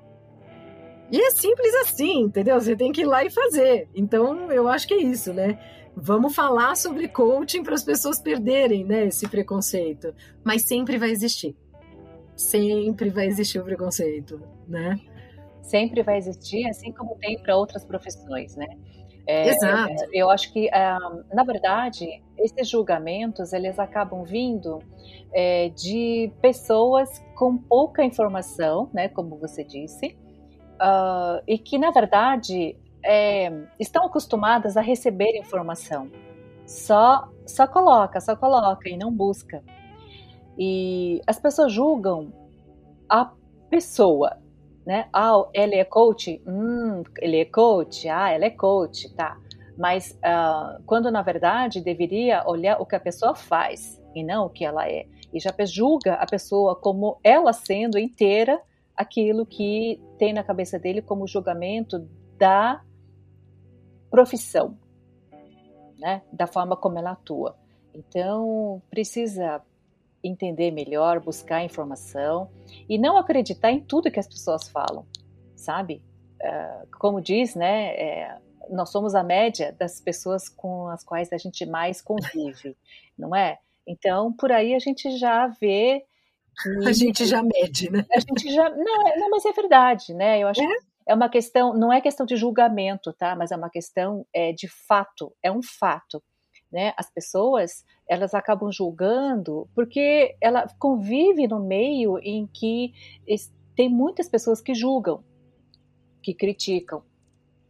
[1.11, 2.61] E é simples assim, entendeu?
[2.61, 3.89] Você tem que ir lá e fazer.
[3.95, 5.59] Então, eu acho que é isso, né?
[5.97, 10.15] Vamos falar sobre coaching para as pessoas perderem, né, esse preconceito.
[10.45, 11.57] Mas sempre vai existir.
[12.37, 14.99] Sempre vai existir o preconceito, né?
[15.63, 18.67] Sempre vai existir, assim como tem para outras profissões, né?
[19.27, 20.07] É, Exato.
[20.13, 20.99] Eu acho que, ah,
[21.33, 24.81] na verdade, esses julgamentos eles acabam vindo
[25.33, 30.17] é, de pessoas com pouca informação, né, como você disse,
[30.81, 36.11] uh, e que, na verdade, é, estão acostumadas a receber informação.
[36.67, 39.63] Só, só coloca, só coloca e não busca.
[40.59, 42.33] E as pessoas julgam
[43.09, 43.33] a
[43.69, 44.39] pessoa,
[44.85, 45.09] né?
[45.13, 46.43] Ah, ele é coach?
[46.47, 48.09] Hum, ele é coach?
[48.09, 49.39] Ah, ela é coach, tá.
[49.77, 54.51] Mas uh, quando na verdade deveria olhar o que a pessoa faz e não o
[54.51, 55.07] que ela é.
[55.33, 58.61] E já julga a pessoa como ela sendo inteira
[58.97, 62.07] aquilo que tem na cabeça dele como julgamento
[62.37, 62.83] da
[64.11, 64.77] profissão,
[65.99, 66.23] né?
[66.33, 67.57] da forma como ela atua.
[67.95, 69.63] Então, precisa
[70.23, 72.51] entender melhor, buscar informação
[72.89, 75.07] e não acreditar em tudo que as pessoas falam,
[75.57, 76.03] sabe?
[76.43, 77.95] Uh, como diz, né?
[77.95, 78.39] É,
[78.71, 82.77] nós somos a média das pessoas com as quais a gente mais convive,
[83.19, 83.59] não é?
[83.87, 86.05] Então, por aí a gente já vê
[86.63, 86.89] que...
[86.89, 88.07] A gente já mede, né?
[88.13, 88.69] A gente já...
[88.71, 90.39] Não, é, não mas é verdade, né?
[90.39, 90.67] Eu acho é?
[90.67, 93.35] que é uma questão, não é questão de julgamento, tá?
[93.35, 96.23] Mas é uma questão é, de fato, é um fato.
[96.71, 96.93] Né?
[96.97, 102.93] As pessoas elas acabam julgando porque ela convive no meio em que
[103.75, 105.25] tem muitas pessoas que julgam,
[106.23, 107.03] que criticam,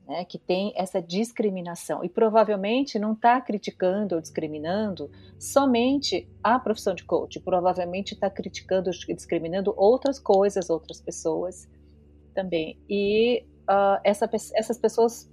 [0.07, 0.25] né?
[0.27, 7.05] que tem essa discriminação e provavelmente não está criticando ou discriminando somente a profissão de
[7.05, 11.67] coach, provavelmente está criticando discriminando outras coisas, outras pessoas
[12.35, 12.79] também.
[12.89, 15.31] E uh, essa, essas pessoas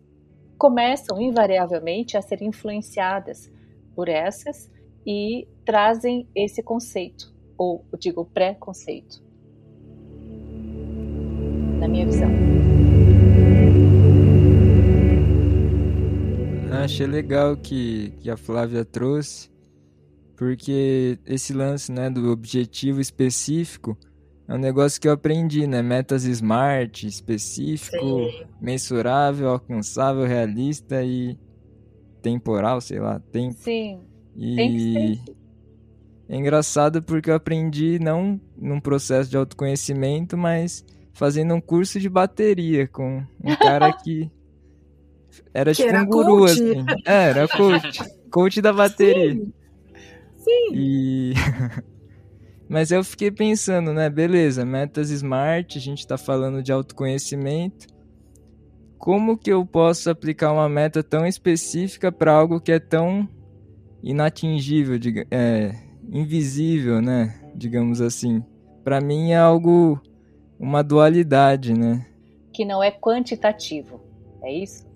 [0.57, 3.51] começam invariavelmente a ser influenciadas
[3.97, 4.71] por essas
[5.03, 9.23] e trazem esse conceito, ou digo preconceito,
[11.79, 12.29] na minha visão.
[16.83, 19.49] Achei legal que, que a Flávia trouxe,
[20.35, 23.97] porque esse lance né, do objetivo específico
[24.47, 25.81] é um negócio que eu aprendi, né?
[25.81, 28.45] Metas smart, específico, Sim.
[28.61, 31.37] mensurável, alcançável, realista e
[32.22, 33.55] temporal, sei lá, tempo.
[33.55, 33.99] Sim.
[34.36, 35.20] E
[36.30, 42.09] é engraçado porque eu aprendi não num processo de autoconhecimento, mas fazendo um curso de
[42.09, 44.30] bateria com um cara que
[45.53, 46.51] era que tipo era um guru, coach.
[46.51, 46.86] assim.
[47.05, 47.99] É, era coach.
[48.30, 49.34] coach da bateria.
[49.34, 49.53] Sim.
[50.38, 50.72] Sim.
[50.74, 51.34] E
[52.70, 54.09] Mas eu fiquei pensando, né?
[54.09, 57.88] Beleza, metas smart, a gente está falando de autoconhecimento.
[58.97, 63.27] Como que eu posso aplicar uma meta tão específica para algo que é tão
[64.01, 64.97] inatingível,
[65.31, 65.71] é,
[66.09, 67.39] invisível, né?
[67.55, 68.43] Digamos assim.
[68.83, 70.01] Para mim é algo,
[70.59, 72.05] uma dualidade, né?
[72.53, 74.01] Que não é quantitativo,
[74.41, 74.87] é isso?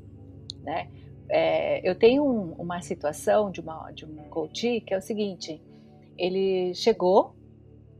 [0.63, 0.87] Né?
[1.29, 5.61] É, eu tenho um, uma situação de, uma, de um coach que é o seguinte:
[6.17, 7.35] ele chegou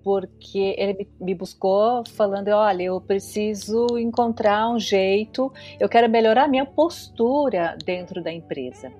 [0.04, 6.66] porque ele me buscou falando: olha, eu preciso encontrar um jeito, eu quero melhorar minha
[6.66, 8.91] postura dentro da empresa.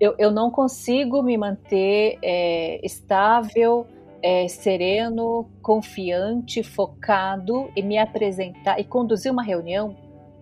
[0.00, 3.86] Eu, eu não consigo me manter é, estável,
[4.20, 9.96] é, sereno, confiante, focado e me apresentar e conduzir uma reunião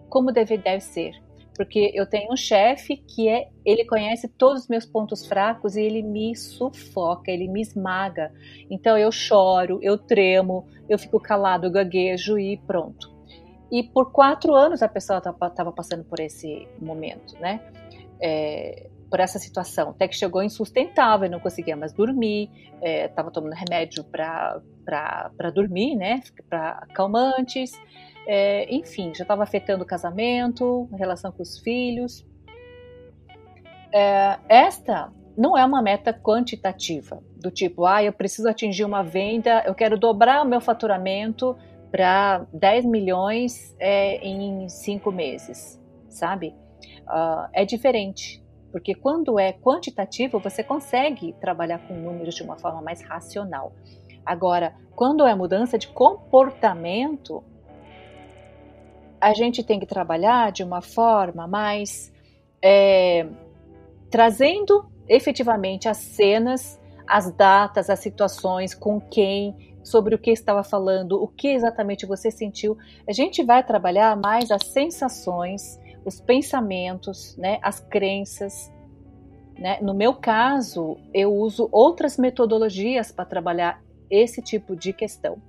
[0.09, 1.15] como deve, deve ser
[1.61, 5.83] porque eu tenho um chefe que é, ele conhece todos os meus pontos fracos e
[5.83, 8.33] ele me sufoca, ele me esmaga.
[8.71, 13.15] Então eu choro, eu tremo, eu fico calado, eu gaguejo e pronto.
[13.71, 17.61] E por quatro anos a pessoa estava passando por esse momento, né?
[18.19, 22.49] É, por essa situação, até que chegou insustentável, não conseguia mais dormir,
[22.83, 26.23] estava é, tomando remédio para dormir, né?
[26.49, 27.73] Para calmantes.
[28.27, 32.25] É, enfim, já estava afetando o casamento, a relação com os filhos.
[33.93, 39.63] É, esta não é uma meta quantitativa, do tipo, ah, eu preciso atingir uma venda,
[39.67, 41.57] eu quero dobrar o meu faturamento
[41.91, 46.55] para 10 milhões é, em cinco meses, sabe?
[47.09, 52.81] Uh, é diferente, porque quando é quantitativo, você consegue trabalhar com números de uma forma
[52.81, 53.73] mais racional.
[54.25, 57.43] Agora, quando é mudança de comportamento,
[59.21, 62.13] a gente tem que trabalhar de uma forma mais
[62.63, 63.27] é,
[64.11, 71.21] trazendo efetivamente as cenas, as datas, as situações, com quem, sobre o que estava falando,
[71.23, 72.79] o que exatamente você sentiu.
[73.09, 78.73] A gente vai trabalhar mais as sensações, os pensamentos, né, as crenças.
[79.59, 79.79] Né?
[79.83, 85.41] No meu caso, eu uso outras metodologias para trabalhar esse tipo de questão,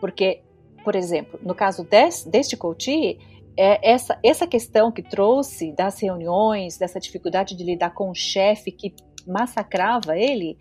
[0.00, 0.42] porque,
[0.84, 3.18] por exemplo, no caso desse, deste coach,
[3.56, 8.72] é essa, essa questão que trouxe das reuniões, dessa dificuldade de lidar com o chefe
[8.72, 8.94] que
[9.26, 10.56] massacrava ele,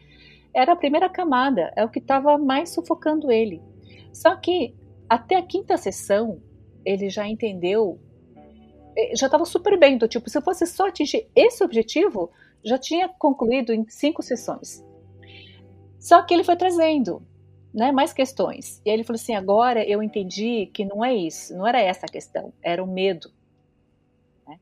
[0.53, 3.61] era a primeira camada, é o que estava mais sufocando ele.
[4.11, 4.76] Só que
[5.07, 6.41] até a quinta sessão,
[6.84, 7.99] ele já entendeu,
[8.97, 12.32] eh, já estava super bem, do tipo, se fosse só atingir esse objetivo,
[12.63, 14.84] já tinha concluído em cinco sessões.
[15.99, 17.22] Só que ele foi trazendo
[17.74, 18.82] né, mais questões.
[18.86, 22.05] E aí ele falou assim: agora eu entendi que não é isso, não era essa
[22.05, 23.32] a questão, era o medo.
[24.47, 24.59] Né?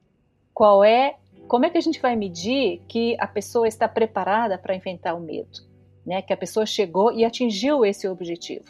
[0.54, 4.76] Qual é, como é que a gente vai medir que a pessoa está preparada para
[4.76, 5.66] enfrentar o medo?
[6.06, 6.22] Né?
[6.22, 8.66] Que a pessoa chegou e atingiu esse objetivo.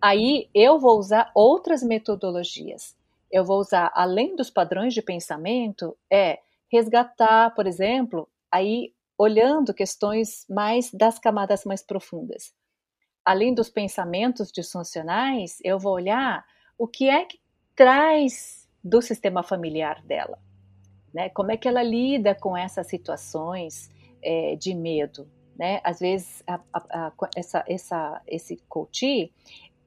[0.00, 2.96] Aí eu vou usar outras metodologias.
[3.30, 6.40] Eu vou usar, além dos padrões de pensamento, é
[6.72, 12.54] resgatar, por exemplo, aí olhando questões mais das camadas mais profundas
[13.24, 16.44] além dos pensamentos disfuncionais, eu vou olhar
[16.78, 17.38] o que é que
[17.76, 20.38] traz do sistema familiar dela,
[21.12, 21.28] né?
[21.30, 23.90] Como é que ela lida com essas situações
[24.22, 25.80] é, de medo, né?
[25.84, 29.32] Às vezes a, a, a, essa, essa, esse coach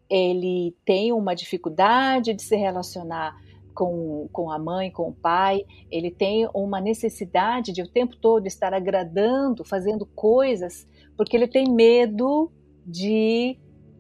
[0.10, 3.36] ele tem uma dificuldade de se relacionar
[3.74, 8.46] com, com a mãe, com o pai, ele tem uma necessidade de o tempo todo
[8.46, 12.52] estar agradando, fazendo coisas, porque ele tem medo
[12.86, 13.58] de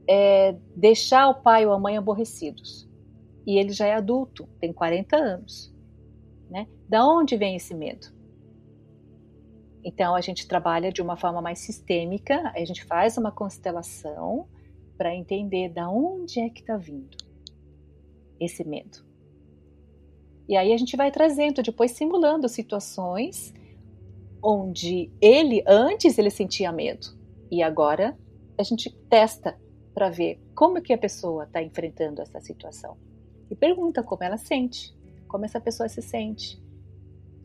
[0.08, 2.90] é, deixar o pai ou a mãe aborrecidos.
[3.46, 5.74] E ele já é adulto, tem 40 anos.
[6.50, 6.68] Né?
[6.88, 8.08] Da onde vem esse medo?
[9.84, 14.48] Então a gente trabalha de uma forma mais sistêmica, a gente faz uma constelação
[14.98, 17.18] para entender da onde é que está vindo
[18.40, 19.04] esse medo.
[20.48, 23.54] E aí a gente vai trazendo, depois simulando situações
[24.42, 27.08] onde ele antes ele sentia medo
[27.50, 28.18] e agora
[28.58, 29.58] a gente testa
[29.94, 32.98] para ver como que a pessoa está enfrentando essa situação.
[33.50, 34.96] E pergunta como ela sente,
[35.28, 36.62] como essa pessoa se sente,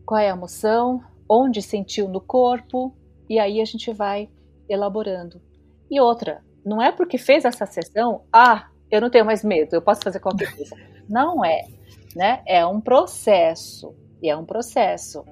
[0.06, 2.96] qual é a emoção, onde sentiu no corpo,
[3.28, 4.30] e aí a gente vai
[4.68, 5.40] elaborando.
[5.90, 9.82] E outra, não é porque fez essa sessão, ah, eu não tenho mais medo, eu
[9.82, 10.74] posso fazer qualquer coisa.
[11.09, 11.64] Não é,
[12.14, 12.42] né?
[12.46, 15.24] É um processo, e é um processo.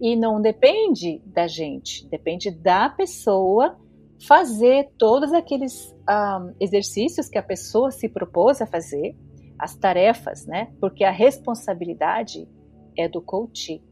[0.00, 3.78] E não depende da gente, depende da pessoa
[4.26, 9.16] fazer todos aqueles ah, exercícios que a pessoa se propôs a fazer,
[9.58, 10.72] as tarefas, né?
[10.80, 12.48] Porque a responsabilidade
[12.96, 13.82] é do coach.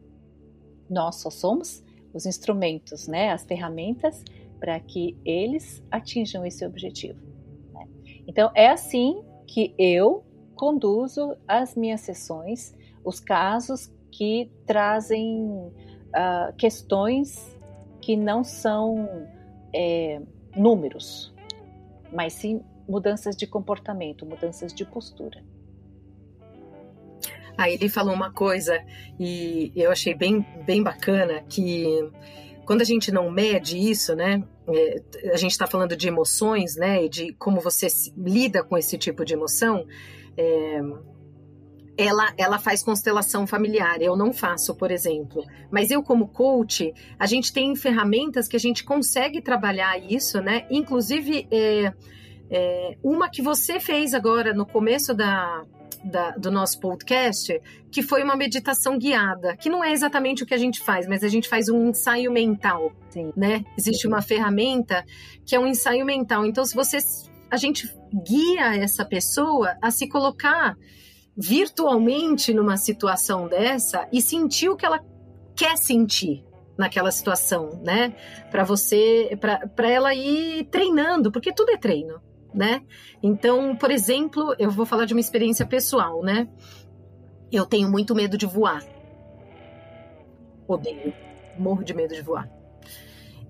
[0.91, 3.31] Nós só somos os instrumentos, né?
[3.31, 4.23] As ferramentas
[4.59, 7.19] para que eles atinjam esse objetivo.
[7.73, 7.89] Né?
[8.27, 10.25] Então é assim que eu
[10.55, 12.73] conduzo as minhas sessões,
[13.05, 17.59] os casos que trazem uh, questões
[18.01, 19.27] que não são
[19.75, 20.21] é,
[20.57, 21.33] números,
[22.13, 25.43] mas sim mudanças de comportamento, mudanças de postura.
[27.57, 28.83] Aí ele falou uma coisa
[29.19, 32.11] e eu achei bem, bem bacana que
[32.65, 34.43] quando a gente não mede isso, né?
[34.69, 37.05] É, a gente está falando de emoções, né?
[37.05, 39.87] E de como você lida com esse tipo de emoção.
[40.37, 40.81] É,
[41.97, 45.45] ela, ela faz constelação familiar, eu não faço, por exemplo.
[45.71, 50.67] Mas eu, como coach, a gente tem ferramentas que a gente consegue trabalhar isso, né?
[50.71, 51.93] Inclusive, é,
[52.51, 55.65] é, uma que você fez agora no começo da,
[56.03, 60.55] da, do nosso podcast, que foi uma meditação guiada, que não é exatamente o que
[60.55, 63.33] a gente faz, mas a gente faz um ensaio mental, Sim.
[63.37, 63.65] né?
[63.77, 65.05] Existe uma ferramenta
[65.45, 66.47] que é um ensaio mental.
[66.47, 66.99] Então, se você
[67.51, 67.87] a gente
[68.27, 70.75] guia essa pessoa a se colocar
[71.37, 75.01] virtualmente numa situação dessa e sentir o que ela
[75.57, 76.45] quer sentir
[76.77, 78.15] naquela situação, né?
[78.51, 79.39] Para você,
[79.77, 82.21] para ela ir treinando, porque tudo é treino,
[82.55, 82.83] né?
[83.23, 86.49] Então, por exemplo, eu vou falar de uma experiência pessoal, né?
[87.51, 88.83] Eu tenho muito medo de voar.
[90.67, 91.13] Odeio,
[91.59, 92.51] morro de medo de voar.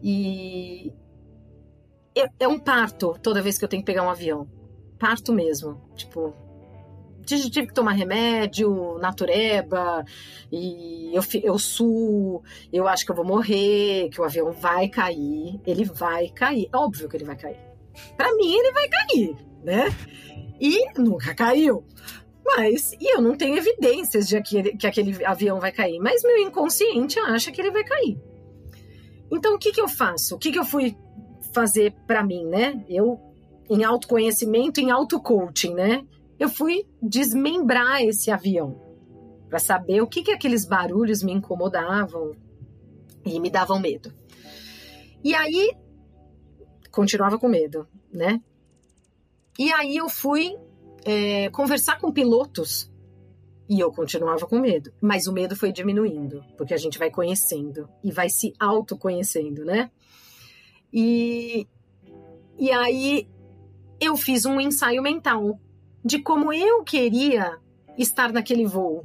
[0.03, 0.93] E
[2.17, 4.49] é, é um parto toda vez que eu tenho que pegar um avião.
[4.99, 5.81] Parto mesmo.
[5.95, 6.35] Tipo,
[7.39, 10.05] tive que tomar remédio, natureba,
[10.51, 15.61] e eu, eu suo, eu acho que eu vou morrer, que o avião vai cair,
[15.67, 17.59] ele vai cair, óbvio que ele vai cair.
[18.17, 19.85] Para mim, ele vai cair, né?
[20.61, 21.85] E nunca caiu.
[22.45, 26.39] Mas, e eu não tenho evidências de que, que aquele avião vai cair, mas meu
[26.39, 28.19] inconsciente acha que ele vai cair.
[29.31, 30.35] Então, o que, que eu faço?
[30.35, 30.97] O que, que eu fui
[31.53, 32.85] fazer para mim, né?
[32.89, 33.21] Eu
[33.71, 36.05] em autoconhecimento, em auto-coaching, né?
[36.43, 38.83] Eu fui desmembrar esse avião
[39.49, 42.33] para saber o que, que aqueles barulhos me incomodavam
[43.25, 44.13] e me davam medo.
[45.23, 45.71] E aí,
[46.91, 48.43] continuava com medo, né?
[49.57, 50.59] E aí eu fui
[51.05, 52.93] é, conversar com pilotos
[53.69, 54.93] e eu continuava com medo.
[55.01, 59.93] Mas o medo foi diminuindo, porque a gente vai conhecendo e vai se autoconhecendo, né?
[60.93, 61.69] E,
[62.59, 63.29] e aí
[64.01, 65.61] eu fiz um ensaio mental
[66.05, 67.59] de como eu queria
[67.97, 69.05] estar naquele voo,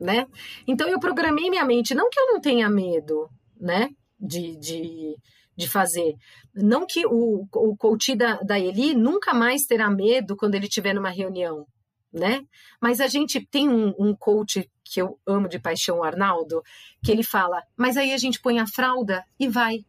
[0.00, 0.26] né?
[0.66, 3.28] Então eu programei minha mente, não que eu não tenha medo,
[3.60, 3.90] né?
[4.18, 5.16] De, de,
[5.56, 6.14] de fazer.
[6.54, 10.94] Não que o, o coach da, da Eli nunca mais terá medo quando ele estiver
[10.94, 11.66] numa reunião,
[12.12, 12.42] né?
[12.80, 16.62] Mas a gente tem um, um coach que eu amo de paixão, o Arnaldo,
[17.02, 19.84] que ele fala, mas aí a gente põe a fralda e vai.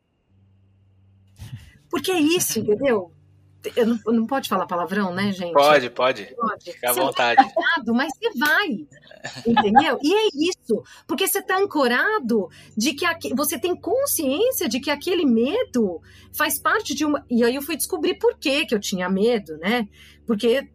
[1.89, 3.13] Porque é isso, entendeu?
[3.75, 5.53] Eu não, não pode falar palavrão, né, gente?
[5.53, 6.25] Pode, pode.
[6.35, 6.71] Pode.
[6.71, 7.53] Fica à você vontade.
[7.53, 8.87] Tá mas você vai.
[9.45, 9.99] Entendeu?
[10.01, 10.83] E é isso.
[11.07, 16.01] Porque você está ancorado de que aqui, você tem consciência de que aquele medo
[16.33, 17.25] faz parte de uma.
[17.29, 19.87] E aí eu fui descobrir por que, que eu tinha medo, né?
[20.25, 20.69] Porque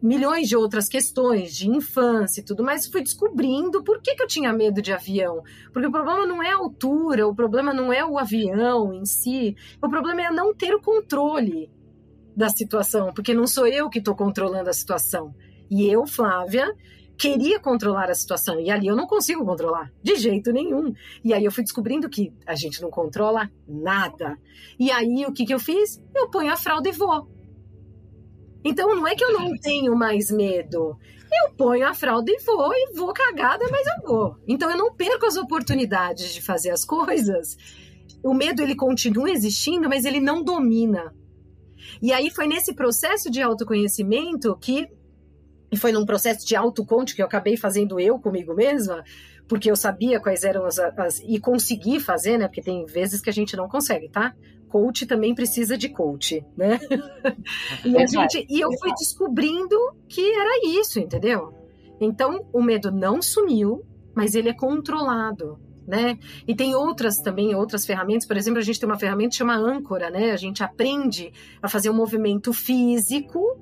[0.00, 4.26] milhões de outras questões de infância e tudo mais, fui descobrindo por que, que eu
[4.26, 5.42] tinha medo de avião.
[5.72, 9.56] Porque o problema não é a altura, o problema não é o avião em si,
[9.80, 11.70] o problema é não ter o controle
[12.36, 15.34] da situação, porque não sou eu que estou controlando a situação.
[15.70, 16.74] E eu, Flávia,
[17.16, 20.94] queria controlar a situação, e ali eu não consigo controlar, de jeito nenhum.
[21.24, 24.38] E aí eu fui descobrindo que a gente não controla nada.
[24.78, 26.02] E aí o que, que eu fiz?
[26.14, 27.41] Eu ponho a fralda e vou.
[28.64, 30.96] Então não é que eu não tenho mais medo.
[31.32, 34.36] Eu ponho a fralda e vou, e vou cagada, mas eu vou.
[34.46, 37.56] Então eu não perco as oportunidades de fazer as coisas.
[38.22, 41.14] O medo ele continua existindo, mas ele não domina.
[42.00, 44.88] E aí foi nesse processo de autoconhecimento que
[45.72, 49.02] e foi num processo de autoconte que eu acabei fazendo eu comigo mesma,
[49.52, 52.48] porque eu sabia quais eram as, as, e consegui fazer, né?
[52.48, 54.34] Porque tem vezes que a gente não consegue, tá?
[54.66, 56.80] coach também precisa de coach, né?
[57.84, 59.76] e, a gente, e eu fui descobrindo
[60.08, 61.52] que era isso, entendeu?
[62.00, 63.84] Então, o medo não sumiu,
[64.14, 66.18] mas ele é controlado, né?
[66.48, 69.54] E tem outras também, outras ferramentas, por exemplo, a gente tem uma ferramenta que chama
[69.54, 70.30] âncora, né?
[70.30, 71.30] A gente aprende
[71.60, 73.61] a fazer um movimento físico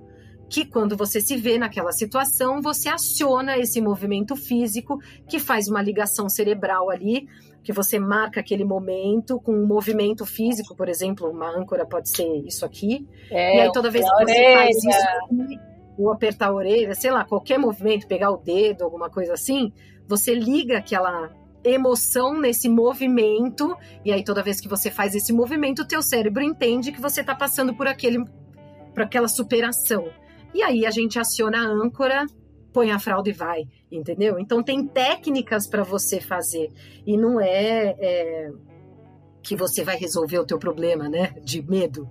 [0.50, 4.98] que quando você se vê naquela situação, você aciona esse movimento físico
[5.28, 7.28] que faz uma ligação cerebral ali
[7.62, 12.26] que você marca aquele momento com um movimento físico, por exemplo, uma âncora pode ser
[12.46, 13.06] isso aqui.
[13.30, 14.56] É, e aí toda vez que você orelha.
[14.56, 15.60] faz isso,
[15.98, 19.72] ou apertar a orelha, sei lá, qualquer movimento, pegar o dedo, alguma coisa assim,
[20.08, 21.30] você liga aquela
[21.62, 26.42] emoção nesse movimento, e aí toda vez que você faz esse movimento, o teu cérebro
[26.42, 28.24] entende que você está passando por aquele
[28.94, 30.08] por aquela superação.
[30.54, 32.26] E aí a gente aciona a âncora
[32.72, 34.38] põe a fralda e vai, entendeu?
[34.38, 36.70] Então tem técnicas para você fazer
[37.06, 38.52] e não é, é,
[39.42, 41.34] que você vai resolver o teu problema, né?
[41.42, 42.08] De medo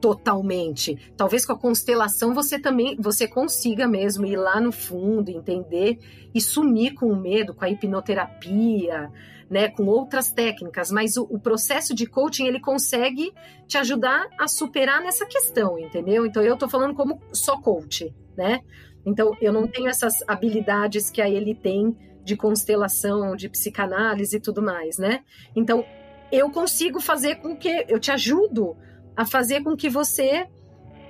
[0.00, 1.12] totalmente.
[1.16, 5.98] Talvez com a constelação você também você consiga mesmo ir lá no fundo, entender
[6.34, 9.10] e sumir com o medo, com a hipnoterapia,
[9.54, 13.32] né, com outras técnicas, mas o, o, processo de coaching ele consegue
[13.68, 16.26] te ajudar a superar nessa questão, entendeu?
[16.26, 18.58] Então eu tô falando como só coach, né?
[19.06, 24.40] Então, eu não tenho essas habilidades que a ele tem de constelação, de psicanálise e
[24.40, 25.22] tudo mais, né?
[25.54, 25.84] Então,
[26.32, 27.86] eu consigo fazer com que.
[27.88, 28.76] Eu te ajudo
[29.16, 30.48] a fazer com que você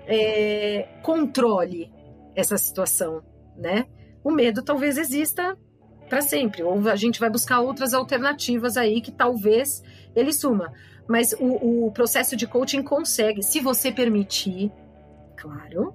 [0.06, 1.90] é, controle
[2.36, 3.22] essa situação,
[3.56, 3.86] né?
[4.22, 5.56] O medo talvez exista
[6.14, 9.82] para sempre, ou a gente vai buscar outras alternativas aí que talvez
[10.14, 10.72] ele suma.
[11.08, 14.70] Mas o, o processo de coaching consegue, se você permitir,
[15.36, 15.92] claro,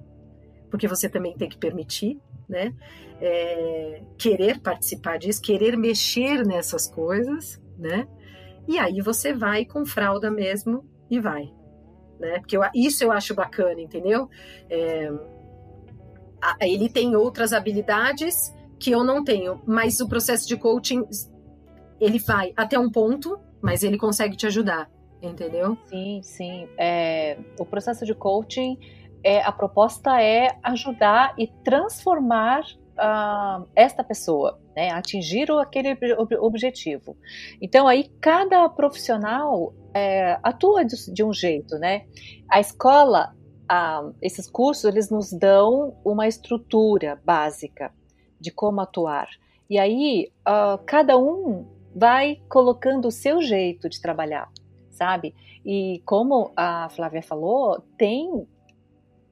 [0.70, 2.74] porque você também tem que permitir, né?
[3.18, 8.06] É, querer participar disso, querer mexer nessas coisas, né?
[8.68, 11.50] E aí você vai com fralda mesmo e vai,
[12.18, 12.40] né?
[12.40, 14.28] Porque eu, isso eu acho bacana, entendeu?
[14.68, 15.10] É,
[16.60, 21.04] ele tem outras habilidades que eu não tenho, mas o processo de coaching
[22.00, 25.76] ele vai até um ponto, mas ele consegue te ajudar, entendeu?
[25.86, 26.68] Sim, sim.
[26.78, 28.78] É, o processo de coaching
[29.22, 35.94] é, a proposta é ajudar e transformar uh, esta pessoa, né, atingir aquele
[36.38, 37.18] objetivo.
[37.60, 42.06] Então aí cada profissional é, atua de, de, um jeito, né?
[42.48, 43.34] A escola,
[43.70, 47.92] uh, esses cursos, eles nos dão uma estrutura básica
[48.40, 49.28] de como atuar.
[49.68, 54.48] E aí uh, cada um vai colocando o seu jeito de trabalhar
[55.00, 55.34] sabe?
[55.64, 58.46] E como a Flávia falou, tem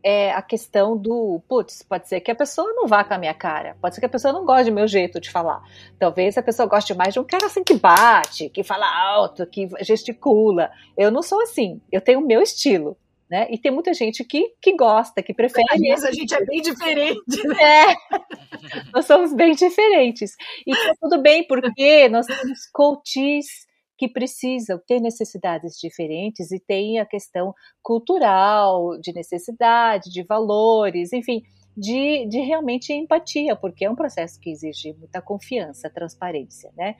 [0.00, 3.34] é a questão do, putz, pode ser que a pessoa não vá com a minha
[3.34, 5.61] cara, pode ser que a pessoa não goste do meu jeito de falar.
[5.98, 9.68] Talvez a pessoa goste mais de um cara assim que bate, que fala alto, que
[9.80, 10.70] gesticula.
[10.96, 12.96] Eu não sou assim, eu tenho o meu estilo.
[13.30, 13.46] Né?
[13.50, 15.92] E tem muita gente que, que gosta, que prefere.
[15.92, 17.46] Às a gente é bem diferente.
[17.46, 17.56] Né?
[17.60, 17.94] É,
[18.92, 20.34] nós somos bem diferentes.
[20.66, 23.68] E tá tudo bem, porque nós temos coaches
[23.98, 27.52] que precisam ter necessidades diferentes e tem a questão
[27.82, 31.42] cultural, de necessidade, de valores, enfim,
[31.76, 36.96] de, de realmente empatia, porque é um processo que exige muita confiança, transparência, né?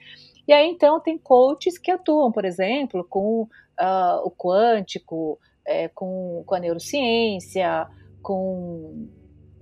[0.47, 5.39] E aí, então, tem coaches que atuam, por exemplo, com uh, o quântico,
[5.69, 7.87] é, com, com a neurociência,
[8.23, 9.07] com.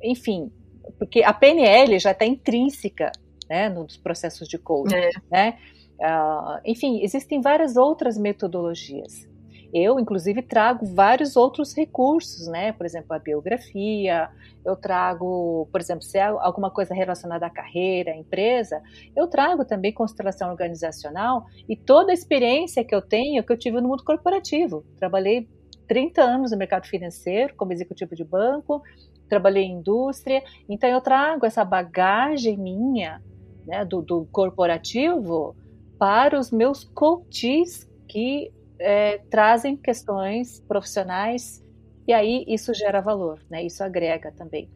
[0.02, 0.50] Enfim,
[0.98, 3.12] porque a PNL já está intrínseca
[3.50, 5.10] né, nos processos de coaching, é.
[5.30, 5.58] né?
[6.00, 9.28] Uh, enfim, existem várias outras metodologias.
[9.74, 12.72] Eu, inclusive, trago vários outros recursos, né?
[12.72, 14.30] Por exemplo, a biografia,
[14.64, 18.82] eu trago, por exemplo, se é alguma coisa relacionada à carreira, à empresa,
[19.14, 23.82] eu trago também constelação organizacional e toda a experiência que eu tenho, que eu tive
[23.82, 24.86] no mundo corporativo.
[24.98, 25.50] Trabalhei
[25.88, 28.82] 30 anos no mercado financeiro, como executivo de banco,
[29.30, 33.22] trabalhei em indústria, então eu trago essa bagagem minha,
[33.66, 35.56] né, do, do corporativo,
[35.98, 41.64] para os meus coaches que é, trazem questões profissionais
[42.08, 43.64] e aí isso gera valor, né?
[43.64, 44.70] Isso agrega também.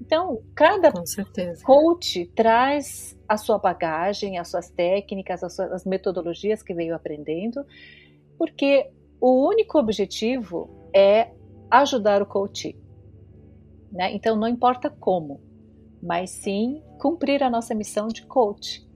[0.00, 0.92] Então, cada
[1.62, 7.64] coach traz a sua bagagem, as suas técnicas, as, suas, as metodologias que veio aprendendo,
[8.36, 8.90] porque
[9.26, 11.30] o único objetivo é
[11.70, 12.78] ajudar o coach.
[13.90, 14.12] Né?
[14.12, 15.40] Então, não importa como,
[16.02, 18.86] mas sim cumprir a nossa missão de coach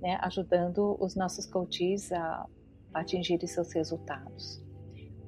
[0.00, 2.46] né, ajudando os nossos coaches a,
[2.94, 4.58] atingirem seus resultados.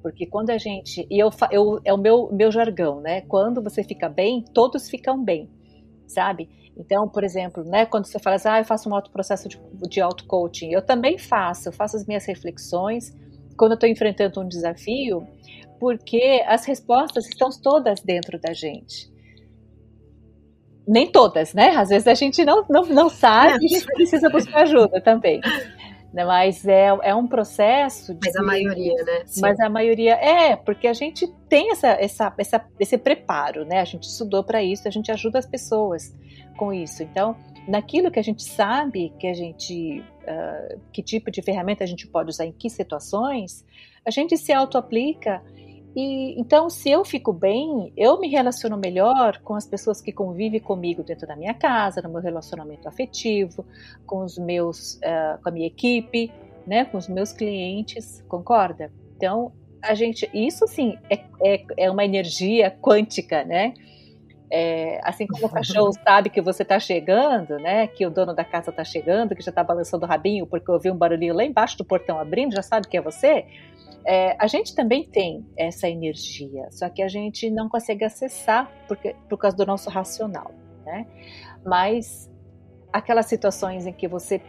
[0.01, 3.21] Porque quando a gente, e eu, eu é o meu, meu jargão, né?
[3.21, 5.51] Quando você fica bem, todos ficam bem,
[6.07, 6.49] sabe?
[6.75, 9.59] Então, por exemplo, né, quando você fala assim, ah, eu faço um auto processo de,
[9.87, 13.15] de auto-coaching, eu também faço, eu faço as minhas reflexões
[13.57, 15.27] quando eu estou enfrentando um desafio,
[15.79, 19.11] porque as respostas estão todas dentro da gente
[20.87, 21.71] nem todas, né?
[21.75, 25.41] Às vezes a gente não, não, não sabe e a gente precisa buscar ajuda também.
[26.13, 26.23] Né?
[26.23, 28.13] Mas é, é um processo.
[28.13, 29.23] De, mas a maioria, né?
[29.25, 29.41] Sim.
[29.41, 33.81] Mas a maioria é, porque a gente tem essa, essa, essa esse preparo, né?
[33.81, 36.15] A gente estudou para isso, a gente ajuda as pessoas
[36.55, 37.03] com isso.
[37.03, 37.35] Então,
[37.67, 40.03] naquilo que a gente sabe que a gente.
[40.27, 43.65] Uh, que tipo de ferramenta a gente pode usar em que situações,
[44.05, 45.41] a gente se auto-aplica
[45.99, 50.59] e então, se eu fico bem, eu me relaciono melhor com as pessoas que convivem
[50.59, 53.65] comigo dentro da minha casa, no meu relacionamento afetivo,
[54.05, 56.31] com os meus, uh, com a minha equipe,
[56.67, 58.91] né, com os meus clientes, concorda?
[59.15, 59.51] Então,
[59.81, 63.73] a gente, isso sim é, é, é uma energia quântica, né?
[64.49, 67.87] É, assim como o cachorro sabe que você está chegando, né?
[67.87, 70.93] Que o dono da casa está chegando, que já está balançando o rabinho porque ouviu
[70.93, 73.45] um barulhinho lá embaixo do portão abrindo, já sabe que é você.
[74.05, 79.13] É, a gente também tem essa energia, só que a gente não consegue acessar porque,
[79.27, 80.51] por causa do nosso racional,
[80.85, 81.05] né?
[81.65, 82.31] Mas
[82.93, 84.41] aquelas situações em que você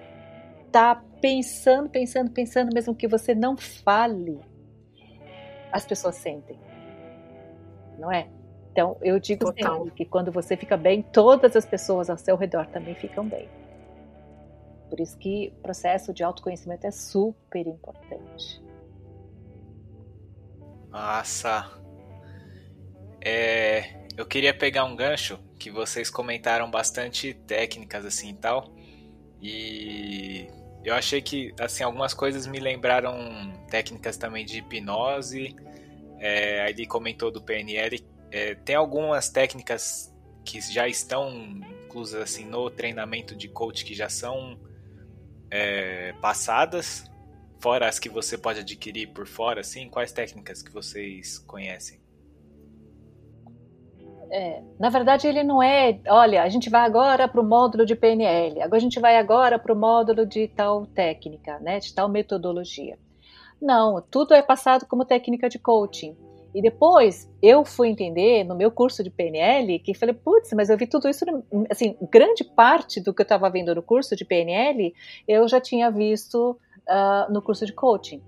[0.66, 4.38] está pensando, pensando, pensando, mesmo que você não fale,
[5.72, 6.59] as pessoas sentem,
[7.99, 8.28] não é?
[8.78, 9.78] Então, eu digo Total.
[9.78, 13.48] sempre que quando você fica bem, todas as pessoas ao seu redor também ficam bem.
[14.88, 18.62] Por isso que o processo de autoconhecimento é super importante.
[20.90, 21.68] Massa.
[23.20, 28.72] É, eu queria pegar um gancho que vocês comentaram bastante técnicas assim e tal.
[29.42, 30.46] E
[30.84, 35.56] eu achei que assim algumas coisas me lembraram técnicas também de hipnose.
[36.20, 37.98] É, aí ele comentou do PNL.
[38.30, 40.14] É, tem algumas técnicas
[40.44, 41.30] que já estão
[41.84, 44.58] inclusas assim no treinamento de coach que já são
[45.50, 47.08] é, passadas
[47.60, 52.00] Fora as que você pode adquirir por fora, assim, quais técnicas que vocês conhecem?
[54.30, 55.98] É, na verdade, ele não é.
[56.06, 59.58] Olha, a gente vai agora para o módulo de PNL, agora a gente vai agora
[59.58, 62.96] para o módulo de tal técnica, né, de tal metodologia.
[63.60, 66.16] Não, tudo é passado como técnica de coaching.
[66.55, 70.78] E depois eu fui entender no meu curso de PNL que falei, putz, mas eu
[70.78, 71.24] vi tudo isso,
[71.70, 74.94] assim, grande parte do que eu estava vendo no curso de PNL
[75.26, 78.22] eu já tinha visto uh, no curso de coaching,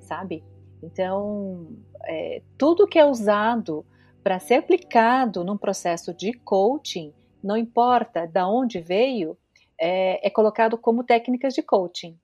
[0.00, 0.44] sabe?
[0.82, 1.68] Então,
[2.06, 3.84] é, tudo que é usado
[4.22, 7.12] para ser aplicado num processo de coaching,
[7.42, 9.36] não importa de onde veio,
[9.78, 12.18] é, é colocado como técnicas de coaching.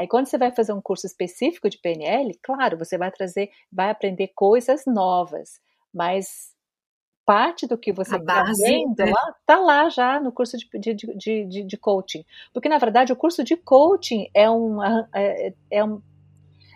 [0.00, 3.90] Aí quando você vai fazer um curso específico de PNL, claro, você vai trazer, vai
[3.90, 5.60] aprender coisas novas,
[5.92, 6.54] mas
[7.26, 9.10] parte do que você está vendo né?
[9.10, 12.24] lá, tá lá já no curso de, de, de, de, de coaching.
[12.50, 16.00] Porque, na verdade, o curso de coaching é, uma, é, é, um,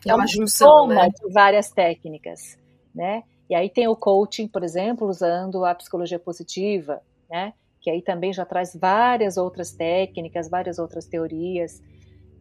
[0.05, 1.09] é, é uma, uma junção né?
[1.09, 2.59] de várias técnicas,
[2.95, 3.22] né?
[3.49, 7.01] E aí tem o coaching, por exemplo, usando a psicologia positiva,
[7.31, 7.55] né?
[7.81, 11.83] Que aí também já traz várias outras técnicas, várias outras teorias.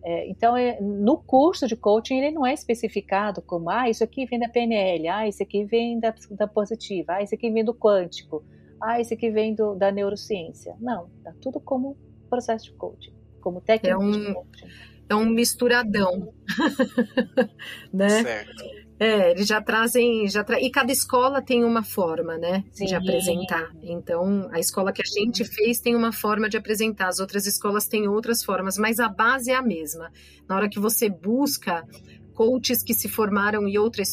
[0.06, 4.26] É, então, é, no curso de coaching, ele não é especificado como, ah, isso aqui
[4.26, 7.74] vem da PNL, ah, isso aqui vem da, da positiva, ah, isso aqui vem do
[7.74, 8.43] quântico,
[8.82, 10.76] ah, isso aqui vem do, da neurociência.
[10.80, 11.95] Não, tá tudo como
[12.30, 14.68] processo de coaching, como técnica é um, de coaching.
[15.10, 16.34] É um misturadão,
[17.93, 18.10] né?
[18.10, 18.82] Certo.
[19.04, 20.62] É, eles já trazem, já tra...
[20.62, 22.86] e cada escola tem uma forma, né, Sim.
[22.86, 23.70] de apresentar.
[23.82, 27.86] Então, a escola que a gente fez tem uma forma de apresentar, as outras escolas
[27.86, 30.10] têm outras formas, mas a base é a mesma.
[30.47, 31.86] Na hora que você busca
[32.34, 34.04] coaches que se formaram em outra,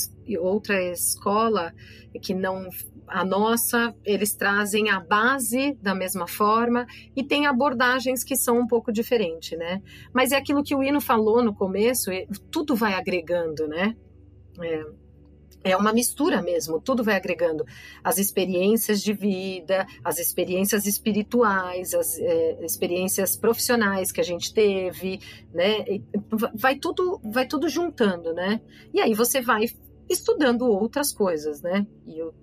[0.40, 1.72] outra escola,
[2.20, 2.68] que não
[3.06, 8.66] a nossa, eles trazem a base da mesma forma e tem abordagens que são um
[8.66, 9.82] pouco diferentes, né?
[10.12, 12.10] Mas é aquilo que o Ino falou no começo,
[12.50, 13.96] tudo vai agregando, né?
[14.62, 14.84] É,
[15.62, 17.64] é uma mistura mesmo, tudo vai agregando
[18.02, 25.20] as experiências de vida, as experiências espirituais, as é, experiências profissionais que a gente teve,
[25.52, 25.84] né?
[26.54, 28.60] Vai tudo, vai tudo juntando, né?
[28.92, 29.66] E aí você vai
[30.08, 31.86] estudando outras coisas, né?
[32.06, 32.34] E eu,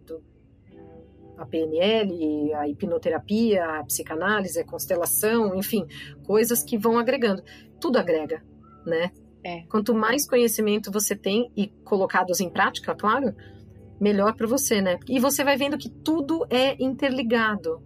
[1.38, 5.86] a PNL, a hipnoterapia, a psicanálise, a constelação, enfim,
[6.26, 7.44] coisas que vão agregando.
[7.80, 8.44] Tudo agrega,
[8.86, 9.12] né?
[9.44, 9.62] É.
[9.70, 13.36] Quanto mais conhecimento você tem e colocados em prática, claro,
[14.00, 15.00] melhor para você, né?
[15.08, 17.82] E você vai vendo que tudo é interligado,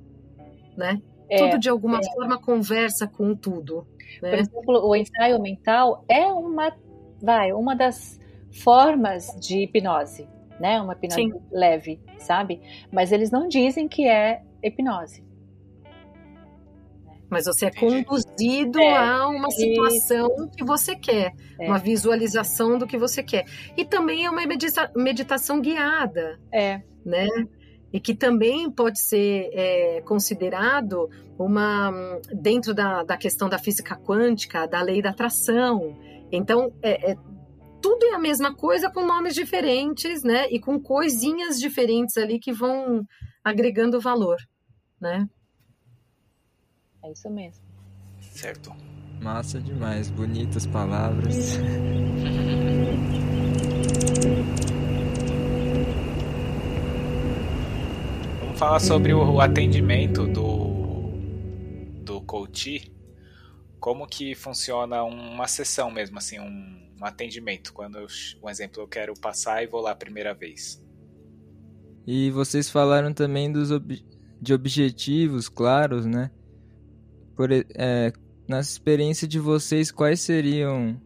[0.76, 1.02] né?
[1.30, 2.14] É, tudo de alguma é.
[2.14, 3.88] forma conversa com tudo.
[4.22, 4.30] Né?
[4.32, 6.76] Por exemplo, o ensaio mental é uma,
[7.22, 8.20] vai, uma das
[8.52, 10.28] formas de hipnose,
[10.60, 10.82] né?
[10.82, 11.34] Uma hipnose Sim.
[11.52, 12.62] leve, sabe?
[12.92, 15.31] Mas eles não dizem que é hipnose
[17.32, 21.66] mas você é conduzido é, a uma situação que você quer, é.
[21.66, 23.46] uma visualização do que você quer.
[23.78, 26.82] E também é uma medita meditação guiada, é.
[27.06, 27.28] né?
[27.94, 31.10] E que também pode ser é, considerado
[31.40, 35.98] uma dentro da, da questão da física quântica, da lei da atração.
[36.34, 37.16] Então, é, é
[37.82, 40.50] tudo é a mesma coisa com nomes diferentes, né?
[40.52, 43.06] E com coisinhas diferentes ali que vão
[43.42, 44.38] agregando valor,
[45.00, 45.30] né?
[47.04, 47.64] É isso mesmo.
[48.20, 48.72] Certo.
[49.20, 51.58] Massa demais, bonitas palavras.
[58.40, 60.72] Vamos falar sobre o atendimento do
[62.04, 62.92] do coach.
[63.80, 67.74] Como que funciona uma sessão mesmo, assim, um, um atendimento?
[67.74, 68.08] Quando, eu,
[68.44, 70.84] um exemplo, eu quero passar e vou lá a primeira vez.
[72.06, 74.04] E vocês falaram também dos ob
[74.42, 76.32] de objetivos claros, né?
[77.36, 78.12] Por, é,
[78.48, 81.00] na experiência de vocês, quais seriam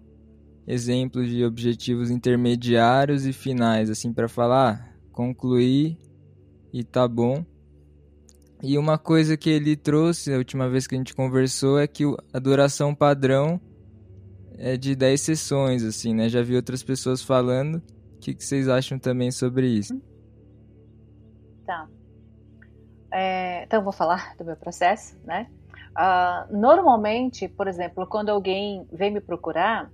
[0.67, 5.97] exemplos de objetivos intermediários e finais, assim, para falar, concluir
[6.73, 7.45] e tá bom.
[8.63, 12.03] E uma coisa que ele trouxe a última vez que a gente conversou é que
[12.33, 13.61] a duração padrão
[14.57, 16.29] é de 10 sessões, assim, né?
[16.29, 17.75] Já vi outras pessoas falando.
[18.15, 20.01] O que, que vocês acham também sobre isso?
[21.65, 21.87] Tá.
[23.11, 25.47] É, então, eu vou falar do meu processo, né?
[25.95, 29.89] Uh, normalmente, por exemplo, quando alguém vem me procurar,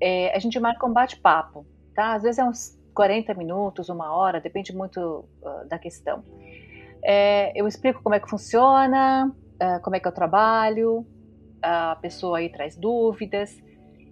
[0.00, 1.64] é, a gente marca um bate-papo,
[1.94, 2.14] tá?
[2.14, 5.00] Às vezes é uns 40 minutos, uma hora, depende muito
[5.40, 6.24] uh, da questão.
[7.04, 9.28] É, eu explico como é que funciona,
[9.62, 11.06] uh, como é que eu trabalho,
[11.62, 13.56] a pessoa aí traz dúvidas,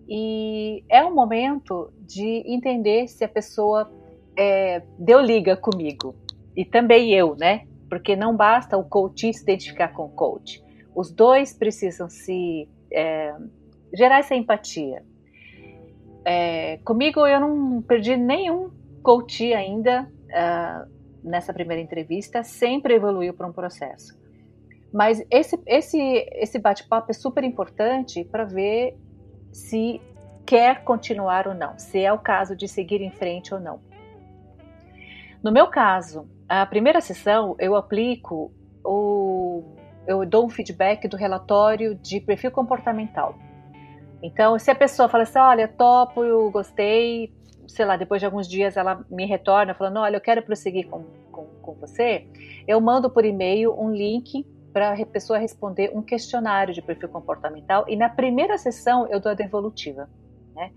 [0.08, 3.90] e é um momento de entender se a pessoa
[4.36, 6.14] é, deu liga comigo,
[6.56, 7.66] e também eu, né?
[7.88, 10.69] Porque não basta o coach se identificar com o coach
[11.00, 13.34] os dois precisam se é,
[13.94, 15.02] gerar essa empatia.
[16.22, 18.70] É, comigo eu não perdi nenhum
[19.02, 20.90] coach ainda uh,
[21.24, 24.18] nessa primeira entrevista, sempre evoluiu para um processo.
[24.92, 25.98] Mas esse, esse,
[26.32, 28.98] esse bate-papo é super importante para ver
[29.50, 30.02] se
[30.44, 33.80] quer continuar ou não, se é o caso de seguir em frente ou não.
[35.42, 38.52] No meu caso, a primeira sessão eu aplico
[38.84, 39.79] o
[40.10, 43.38] eu dou um feedback do relatório de perfil comportamental.
[44.22, 47.32] Então, se a pessoa fala assim, olha, topo, eu gostei,
[47.66, 51.04] sei lá, depois de alguns dias ela me retorna falando, olha, eu quero prosseguir com,
[51.32, 52.26] com, com você,
[52.66, 57.84] eu mando por e-mail um link para a pessoa responder um questionário de perfil comportamental
[57.88, 60.08] e na primeira sessão eu dou a devolutiva.
[60.54, 60.70] Né?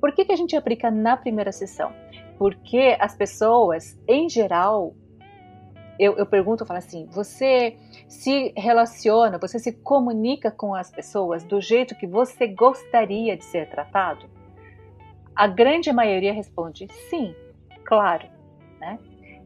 [0.00, 1.92] Por que, que a gente aplica na primeira sessão?
[2.38, 4.94] Porque as pessoas, em geral,
[5.98, 7.76] eu, eu pergunto, eu falo assim, você
[8.10, 13.70] se relaciona, você se comunica com as pessoas do jeito que você gostaria de ser
[13.70, 14.26] tratado?
[15.32, 17.32] A grande maioria responde sim,
[17.84, 18.26] claro,
[18.80, 18.98] né?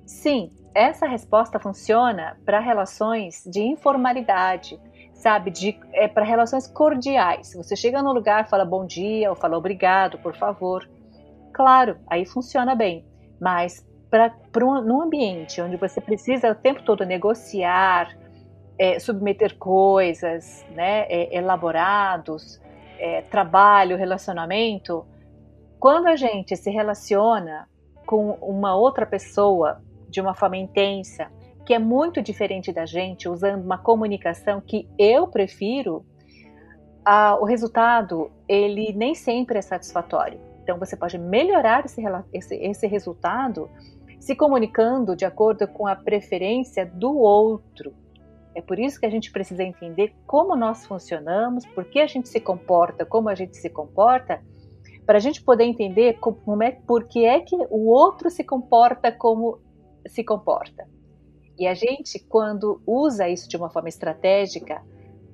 [0.06, 4.80] Sim, essa resposta funciona para relações de informalidade,
[5.12, 5.50] sabe?
[5.50, 7.52] De, é para relações cordiais.
[7.54, 10.88] Você chega no lugar, fala bom dia ou fala obrigado, por favor.
[11.52, 13.04] Claro, aí funciona bem.
[13.38, 14.32] Mas para
[14.64, 18.23] um, num ambiente onde você precisa o tempo todo negociar,
[18.78, 22.60] é, submeter coisas, né, é, elaborados,
[22.98, 25.04] é, trabalho, relacionamento,
[25.78, 27.68] quando a gente se relaciona
[28.06, 31.30] com uma outra pessoa de uma forma intensa,
[31.64, 36.04] que é muito diferente da gente, usando uma comunicação que eu prefiro,
[37.04, 40.40] a, o resultado ele nem sempre é satisfatório.
[40.62, 42.02] Então você pode melhorar esse,
[42.32, 43.70] esse, esse resultado
[44.18, 47.92] se comunicando de acordo com a preferência do outro.
[48.54, 52.28] É por isso que a gente precisa entender como nós funcionamos, por que a gente
[52.28, 54.40] se comporta como a gente se comporta,
[55.04, 59.12] para a gente poder entender como é, por que é que o outro se comporta
[59.12, 59.58] como
[60.06, 60.88] se comporta.
[61.58, 64.82] E a gente, quando usa isso de uma forma estratégica,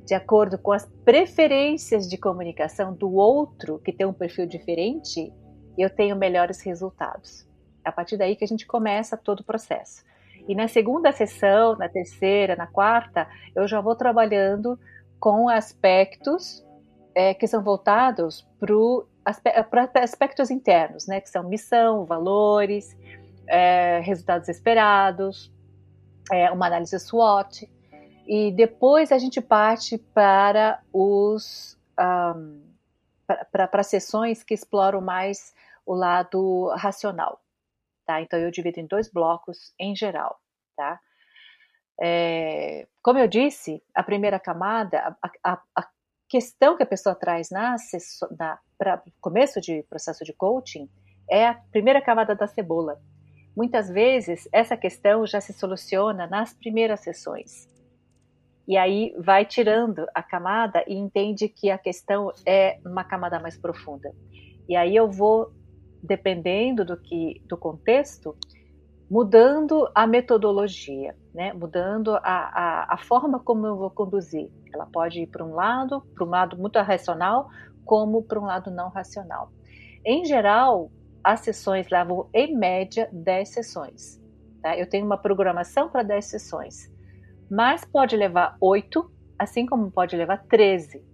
[0.04, 5.32] de acordo com as preferências de comunicação do outro, que tem um perfil diferente,
[5.78, 7.46] eu tenho melhores resultados.
[7.84, 10.02] É a partir daí que a gente começa todo o processo.
[10.48, 14.78] E na segunda sessão, na terceira, na quarta, eu já vou trabalhando
[15.18, 16.64] com aspectos
[17.14, 18.46] é, que são voltados
[19.70, 22.96] para aspectos internos, né, que são missão, valores,
[23.46, 25.52] é, resultados esperados,
[26.32, 27.70] é, uma análise SWOT,
[28.26, 32.60] e depois a gente parte para os um,
[33.52, 35.52] para sessões que exploram mais
[35.84, 37.40] o lado racional,
[38.10, 38.20] tá?
[38.20, 40.38] Então eu divido em dois blocos em geral,
[40.76, 40.98] tá?
[42.02, 45.88] É, como eu disse, a primeira camada, a, a, a
[46.28, 47.76] questão que a pessoa traz na,
[48.36, 50.88] na para começo de processo de coaching
[51.30, 52.98] é a primeira camada da cebola,
[53.56, 57.68] Muitas vezes essa questão já se soluciona nas primeiras sessões.
[58.66, 63.58] E aí vai tirando a camada e entende que a questão é uma camada mais
[63.58, 64.14] profunda.
[64.68, 65.52] E aí eu vou,
[66.02, 68.36] dependendo do que do contexto,
[69.10, 71.52] mudando a metodologia, né?
[71.52, 74.50] mudando a, a, a forma como eu vou conduzir.
[74.72, 77.48] Ela pode ir para um lado, para um lado muito racional,
[77.84, 79.50] como para um lado não racional.
[80.04, 80.90] Em geral,
[81.24, 84.20] as sessões levam, em média, 10 sessões.
[84.62, 84.76] Tá?
[84.76, 86.90] Eu tenho uma programação para 10 sessões,
[87.50, 91.04] mas pode levar 8, assim como pode levar 13,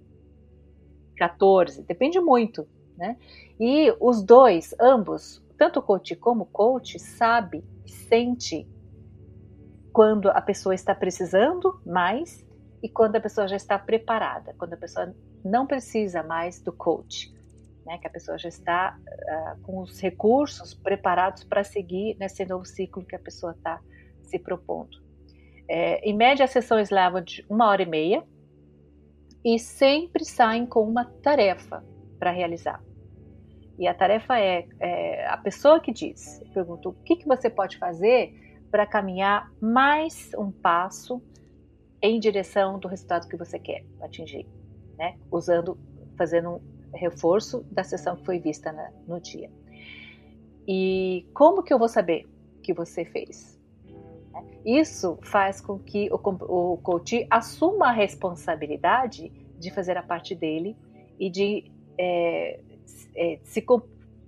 [1.17, 2.69] 14, depende muito.
[2.97, 3.17] Né?
[3.59, 8.69] E os dois, ambos, tanto o coach como o coach, sabe e sente
[9.93, 12.45] quando a pessoa está precisando mais
[12.83, 17.35] e quando a pessoa já está preparada, quando a pessoa não precisa mais do coach
[17.87, 22.65] né, que a pessoa já está uh, com os recursos preparados para seguir nesse novo
[22.65, 23.81] ciclo que a pessoa está
[24.23, 24.99] se propondo.
[25.69, 28.25] É, em média, as sessões levam de uma hora e meia
[29.45, 31.85] e sempre saem com uma tarefa
[32.19, 32.83] para realizar.
[33.79, 37.77] E a tarefa é, é, a pessoa que diz, pergunta o que, que você pode
[37.77, 38.35] fazer
[38.71, 41.23] para caminhar mais um passo
[42.01, 44.47] em direção do resultado que você quer atingir,
[44.99, 45.19] né?
[45.31, 45.79] Usando,
[46.17, 46.61] fazendo
[46.95, 49.51] reforço da sessão que foi vista na, no dia.
[50.67, 52.27] E como que eu vou saber
[52.63, 53.57] que você fez?
[54.65, 60.77] Isso faz com que o, o coach assuma a responsabilidade de fazer a parte dele
[61.19, 62.61] e de é,
[63.15, 63.65] é, se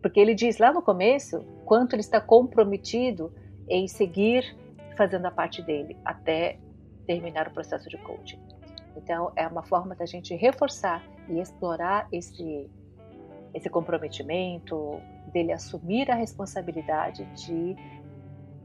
[0.01, 3.33] porque ele diz lá no começo quanto ele está comprometido
[3.69, 4.57] em seguir
[4.97, 6.59] fazendo a parte dele até
[7.07, 8.39] terminar o processo de coaching.
[8.97, 12.69] Então, é uma forma da gente reforçar e explorar esse,
[13.55, 15.01] esse comprometimento,
[15.33, 17.77] dele assumir a responsabilidade de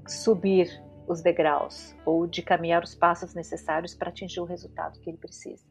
[0.08, 5.18] subir os degraus ou de caminhar os passos necessários para atingir o resultado que ele
[5.18, 5.64] precisa.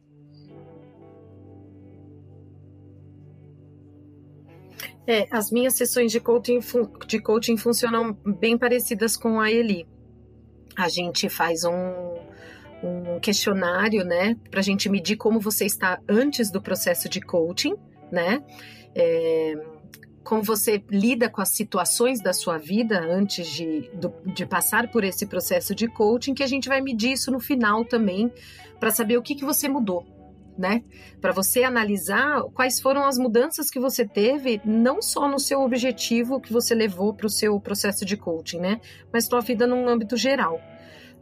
[5.05, 6.59] É, as minhas sessões de coaching,
[7.07, 9.85] de coaching funcionam bem parecidas com a Eli.
[10.77, 11.73] A gente faz um,
[12.83, 17.75] um questionário, né, para a gente medir como você está antes do processo de coaching,
[18.11, 18.43] né?
[18.95, 19.55] É,
[20.23, 23.89] como você lida com as situações da sua vida antes de,
[24.33, 27.83] de passar por esse processo de coaching, que a gente vai medir isso no final
[27.83, 28.31] também,
[28.79, 30.05] para saber o que, que você mudou.
[30.57, 30.83] Né?
[31.19, 36.39] Para você analisar quais foram as mudanças que você teve, não só no seu objetivo
[36.39, 38.81] que você levou para o seu processo de coaching, né?
[39.11, 40.59] Mas sua vida num âmbito geral.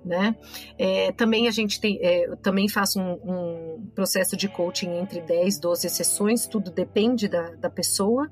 [0.03, 0.35] Né?
[0.79, 5.59] É, também a gente tem, é, também faço um, um, processo de coaching entre 10,
[5.59, 8.27] 12 sessões, tudo depende da, da pessoa.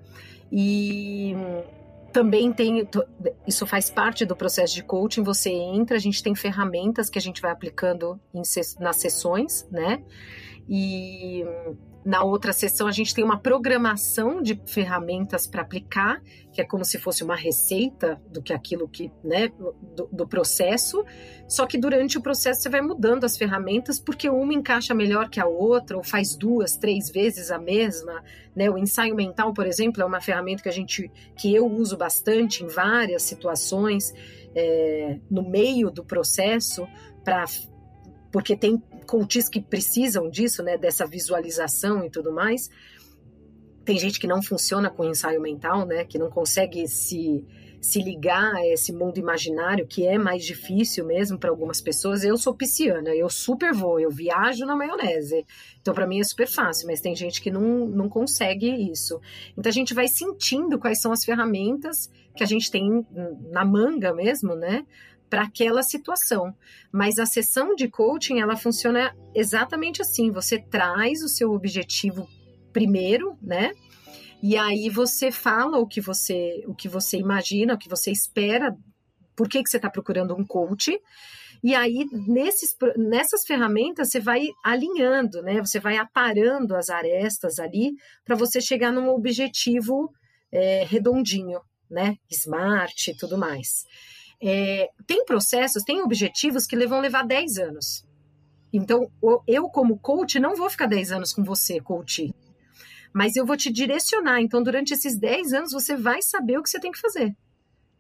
[0.52, 1.36] E
[2.12, 2.88] também tem,
[3.48, 7.22] isso faz parte do processo de coaching, você entra, a gente tem ferramentas que a
[7.22, 8.42] gente vai aplicando em,
[8.80, 10.04] nas sessões, né?
[10.70, 11.44] E
[12.06, 16.22] na outra sessão a gente tem uma programação de ferramentas para aplicar,
[16.52, 19.52] que é como se fosse uma receita do que aquilo que, né,
[19.96, 21.04] do, do, processo.
[21.48, 25.40] Só que durante o processo você vai mudando as ferramentas porque uma encaixa melhor que
[25.40, 28.24] a outra, ou faz duas, três vezes a mesma,
[28.56, 28.70] né?
[28.70, 32.64] O ensaio mental, por exemplo, é uma ferramenta que a gente, que eu uso bastante
[32.64, 34.14] em várias situações
[34.56, 36.88] é, no meio do processo
[37.24, 37.46] para
[38.32, 42.70] porque tem coaches que precisam disso, né, dessa visualização e tudo mais.
[43.84, 47.44] Tem gente que não funciona com ensaio mental, né, que não consegue se
[47.82, 52.24] se ligar a esse mundo imaginário, que é mais difícil mesmo para algumas pessoas.
[52.24, 55.46] Eu sou pisciana, eu super vou, eu viajo na maionese.
[55.80, 59.20] Então, para mim é super fácil, mas tem gente que não, não consegue isso.
[59.58, 63.06] Então, a gente vai sentindo quais são as ferramentas que a gente tem
[63.50, 64.86] na manga mesmo, né?
[65.30, 66.54] Para aquela situação.
[66.92, 72.28] Mas a sessão de coaching, ela funciona exatamente assim, você traz o seu objetivo
[72.74, 73.72] primeiro, né?
[74.42, 78.76] E aí você fala o que você, o que você imagina, o que você espera,
[79.36, 80.98] por que, que você está procurando um coach.
[81.62, 85.60] E aí, nesses, nessas ferramentas, você vai alinhando, né?
[85.60, 87.92] Você vai aparando as arestas ali
[88.24, 90.10] para você chegar num objetivo
[90.52, 91.60] é, redondinho,
[91.92, 92.16] né?
[92.30, 93.84] Smart e tudo mais.
[94.42, 98.06] É, tem processos, tem objetivos que vão levar 10 anos.
[98.72, 99.12] Então,
[99.48, 102.34] eu, como coach, não vou ficar 10 anos com você, coach.
[103.14, 104.42] Mas eu vou te direcionar.
[104.42, 107.36] Então, durante esses 10 anos, você vai saber o que você tem que fazer.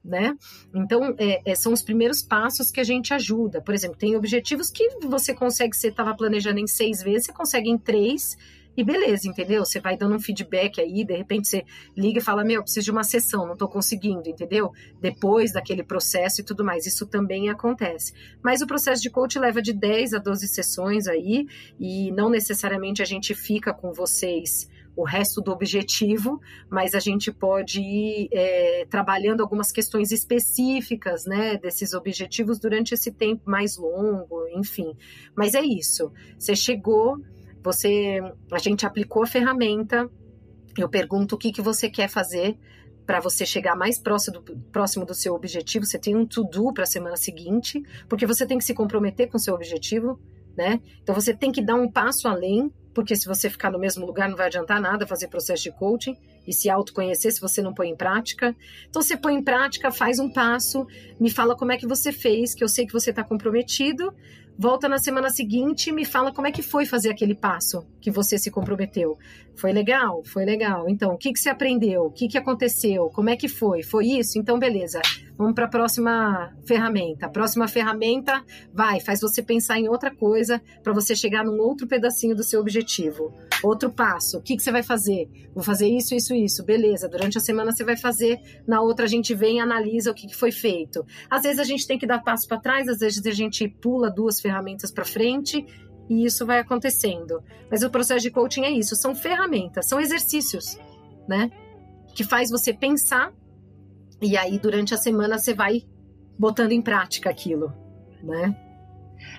[0.04, 0.36] Né?
[0.74, 3.62] Então, é, é, são os primeiros passos que a gente ajuda.
[3.62, 7.70] Por exemplo, tem objetivos que você consegue, você estava planejando em seis vezes, você consegue
[7.70, 8.38] em três
[8.78, 9.66] e beleza, entendeu?
[9.66, 11.66] Você vai dando um feedback aí, de repente você
[11.98, 14.72] liga e fala: Meu, preciso de uma sessão, não estou conseguindo, entendeu?
[15.02, 16.86] Depois daquele processo e tudo mais.
[16.86, 18.14] Isso também acontece.
[18.42, 21.46] Mas o processo de coach leva de 10 a 12 sessões aí,
[21.80, 27.32] e não necessariamente a gente fica com vocês o resto do objetivo, mas a gente
[27.32, 34.46] pode ir é, trabalhando algumas questões específicas, né, desses objetivos durante esse tempo mais longo,
[34.54, 34.94] enfim.
[35.34, 36.12] Mas é isso.
[36.38, 37.18] Você chegou
[37.64, 38.20] você,
[38.52, 40.10] a gente aplicou a ferramenta.
[40.78, 42.58] Eu pergunto o que, que você quer fazer
[43.10, 45.84] para você chegar mais próximo do, próximo do seu objetivo.
[45.84, 49.38] Você tem um to-do para a semana seguinte, porque você tem que se comprometer com
[49.38, 50.20] o seu objetivo,
[50.56, 50.80] né?
[51.02, 54.30] Então você tem que dar um passo além, porque se você ficar no mesmo lugar
[54.30, 56.16] não vai adiantar nada fazer processo de coaching
[56.46, 58.56] e se autoconhecer se você não põe em prática.
[58.88, 60.86] Então você põe em prática, faz um passo,
[61.20, 64.14] me fala como é que você fez, que eu sei que você está comprometido,
[64.60, 68.12] volta na semana seguinte e me fala como é que foi fazer aquele passo que
[68.12, 69.18] você se comprometeu.
[69.56, 70.22] Foi legal?
[70.26, 70.90] Foi legal.
[70.90, 72.04] Então, o que, que você aprendeu?
[72.04, 73.10] O que, que aconteceu?
[73.10, 73.84] Como é que foi?
[73.84, 74.38] Foi isso?
[74.38, 75.00] Então, beleza.
[75.40, 77.28] Vamos para a próxima ferramenta.
[77.28, 78.44] A próxima ferramenta
[78.74, 82.60] vai, faz você pensar em outra coisa para você chegar num outro pedacinho do seu
[82.60, 83.34] objetivo.
[83.64, 84.40] Outro passo.
[84.40, 85.30] O que, que você vai fazer?
[85.56, 86.66] Vou fazer isso, isso, isso.
[86.66, 87.08] Beleza.
[87.08, 88.38] Durante a semana você vai fazer.
[88.68, 91.06] Na outra a gente vem e analisa o que, que foi feito.
[91.30, 94.12] Às vezes a gente tem que dar passo para trás, às vezes a gente pula
[94.12, 95.66] duas ferramentas para frente
[96.10, 97.42] e isso vai acontecendo.
[97.72, 100.78] Mas o processo de coaching é isso, são ferramentas, são exercícios,
[101.30, 101.50] né?
[102.14, 103.32] Que faz você pensar
[104.22, 105.84] e aí, durante a semana, você vai
[106.38, 107.74] botando em prática aquilo,
[108.22, 108.56] né?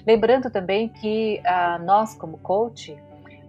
[0.07, 2.97] Lembrando também que uh, nós, como coach,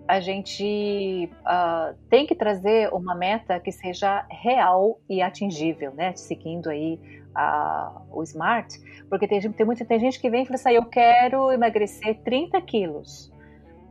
[0.08, 6.14] a gente uh, tem que trazer uma meta que seja real e atingível, né?
[6.16, 6.99] Seguindo aí
[7.36, 8.76] uh, o SMART,
[9.10, 12.62] porque tem, tem, muita, tem gente que vem e fala assim, eu quero emagrecer 30
[12.62, 13.32] quilos,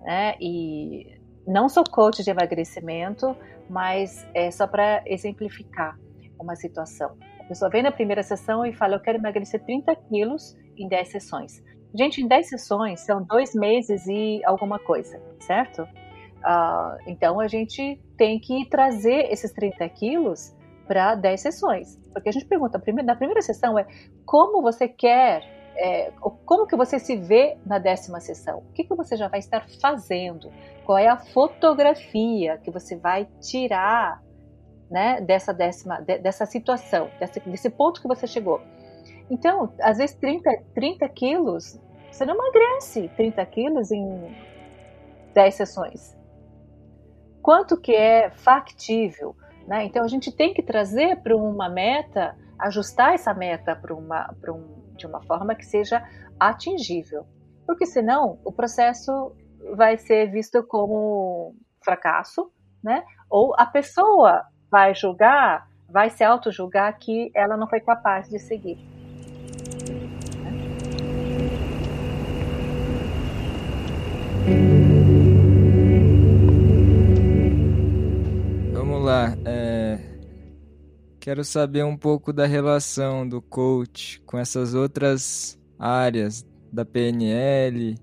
[0.03, 0.35] né?
[0.39, 3.35] E não sou coach de emagrecimento,
[3.69, 5.99] mas é só para exemplificar
[6.39, 7.17] uma situação
[7.51, 11.63] pessoa vem na primeira sessão e fala: Eu quero emagrecer 30 quilos em 10 sessões.
[11.93, 15.83] Gente, em 10 sessões são dois meses e alguma coisa, certo?
[15.83, 20.55] Uh, então a gente tem que trazer esses 30 quilos
[20.87, 21.99] para 10 sessões.
[22.13, 23.85] Porque a gente pergunta na primeira sessão é
[24.25, 25.43] como você quer,
[25.77, 26.13] é,
[26.47, 28.59] como que você se vê na décima sessão?
[28.59, 30.53] O que, que você já vai estar fazendo?
[30.85, 34.23] Qual é a fotografia que você vai tirar
[34.91, 38.61] né, dessa décima, dessa situação, desse, desse ponto que você chegou.
[39.31, 41.81] Então, às vezes 30, 30 quilos,
[42.11, 44.37] você não emagrece 30 quilos em
[45.33, 46.17] 10 sessões?
[47.41, 49.37] Quanto que é factível?
[49.67, 49.85] Né?
[49.85, 54.97] Então a gente tem que trazer para uma meta, ajustar essa meta para uma, um,
[54.97, 56.05] de uma forma que seja
[56.39, 57.25] atingível.
[57.65, 59.33] Porque senão o processo
[59.77, 61.55] vai ser visto como
[61.85, 62.51] fracasso,
[62.83, 63.05] né?
[63.31, 68.79] Ou a pessoa vai julgar, vai se auto-julgar que ela não foi capaz de seguir.
[78.73, 79.35] Vamos lá.
[79.45, 79.99] É...
[81.19, 87.97] Quero saber um pouco da relação do coach com essas outras áreas da PNL,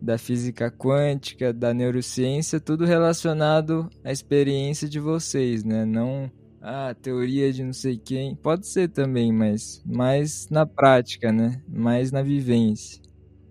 [0.00, 5.84] da física quântica, da neurociência, tudo relacionado à experiência de vocês, né?
[5.84, 6.30] Não
[6.60, 8.34] a teoria de não sei quem.
[8.34, 11.62] Pode ser também, mas mais na prática, né?
[11.68, 13.02] Mais na vivência.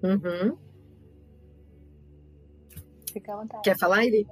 [0.03, 0.57] Uhum.
[3.11, 3.63] Fica à vontade.
[3.63, 4.27] Quer falar, Iri?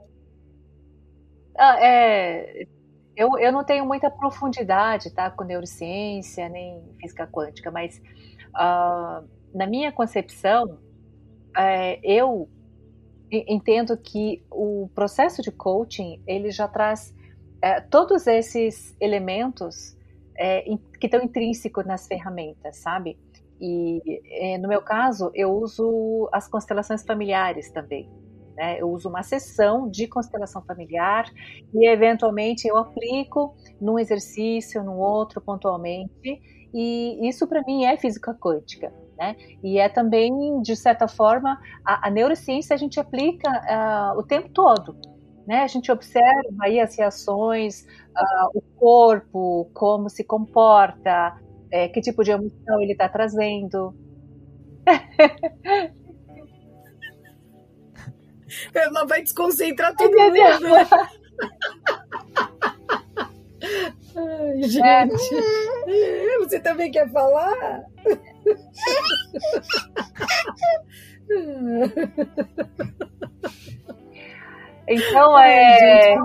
[1.57, 2.67] Ah, é,
[3.15, 8.01] eu, eu não tenho muita profundidade tá, com neurociência nem física quântica, mas
[8.49, 10.77] uh, na minha concepção,
[11.57, 12.49] é, eu
[13.31, 17.13] entendo que o processo de coaching ele já traz
[17.61, 19.97] é, todos esses elementos
[20.37, 20.61] é,
[20.99, 23.17] que estão intrínsecos nas ferramentas, sabe?
[23.59, 28.09] E é, no meu caso eu uso as constelações familiares também.
[28.55, 28.79] Né?
[28.79, 31.25] Eu uso uma sessão de constelação familiar
[31.73, 36.41] e eventualmente eu aplico num exercício, no outro pontualmente.
[36.73, 38.93] E isso para mim é física quântica.
[39.17, 39.35] Né?
[39.63, 44.49] E é também, de certa forma, a, a neurociência a gente aplica uh, o tempo
[44.49, 44.97] todo.
[45.47, 45.61] Né?
[45.61, 51.39] A gente observa aí as reações, uh, o corpo, como se comporta,
[51.71, 53.95] é, que tipo de emoção ele está trazendo.
[58.73, 60.35] Ela vai desconcentrar todo mundo.
[64.15, 65.35] Ai, gente.
[65.87, 66.39] É.
[66.39, 67.83] Você também quer falar?
[74.87, 76.15] Então, é.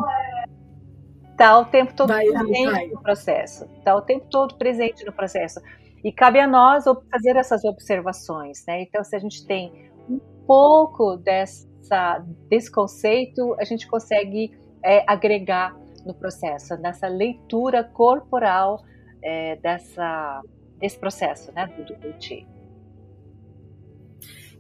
[1.37, 2.87] Tá o tempo todo vai, presente vai.
[2.89, 3.67] no processo.
[3.83, 5.59] Tá o tempo todo presente no processo.
[6.05, 8.83] E cabe a nós fazer essas observações, né?
[8.83, 14.53] Então, se a gente tem um pouco dessa, desse conceito, a gente consegue
[14.85, 15.75] é, agregar
[16.05, 18.83] no processo, nessa leitura corporal
[19.23, 20.43] é, dessa,
[20.81, 22.47] desse processo, né, do Dubuti.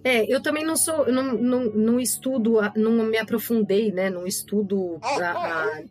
[0.03, 4.99] É, eu também não sou, não, não, não estudo, não me aprofundei, né, não estudo
[5.03, 5.83] a, a,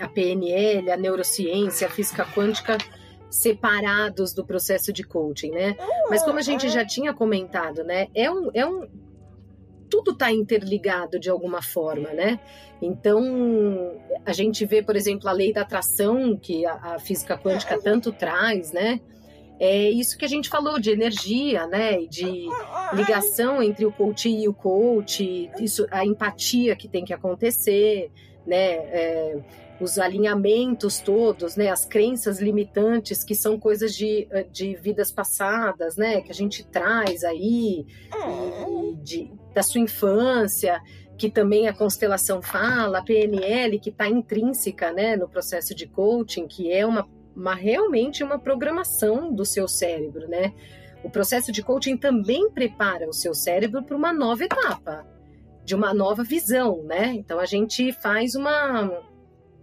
[0.00, 2.78] a PNL, a neurociência, a física quântica
[3.30, 5.76] separados do processo de coaching, né?
[6.08, 8.88] Mas como a gente já tinha comentado, né, é um, é um
[9.88, 12.38] tudo está interligado de alguma forma, né?
[12.80, 17.80] Então, a gente vê, por exemplo, a lei da atração, que a, a física quântica
[17.80, 19.00] tanto traz, né?
[19.60, 21.98] É isso que a gente falou de energia, né?
[22.06, 22.46] De
[22.92, 28.10] ligação entre o coach e o coach, isso, a empatia que tem que acontecer,
[28.46, 28.56] né?
[28.56, 29.38] É,
[29.80, 31.70] os alinhamentos todos, né?
[31.70, 36.20] As crenças limitantes que são coisas de, de vidas passadas, né?
[36.20, 40.80] Que a gente traz aí, e, de, da sua infância
[41.18, 46.46] que também a constelação fala, a PNL, que está intrínseca né, no processo de coaching,
[46.46, 47.08] que é uma,
[47.38, 50.52] uma realmente uma programação do seu cérebro, né?
[51.04, 55.06] O processo de coaching também prepara o seu cérebro para uma nova etapa,
[55.64, 57.14] de uma nova visão, né?
[57.14, 58.90] Então a gente faz uma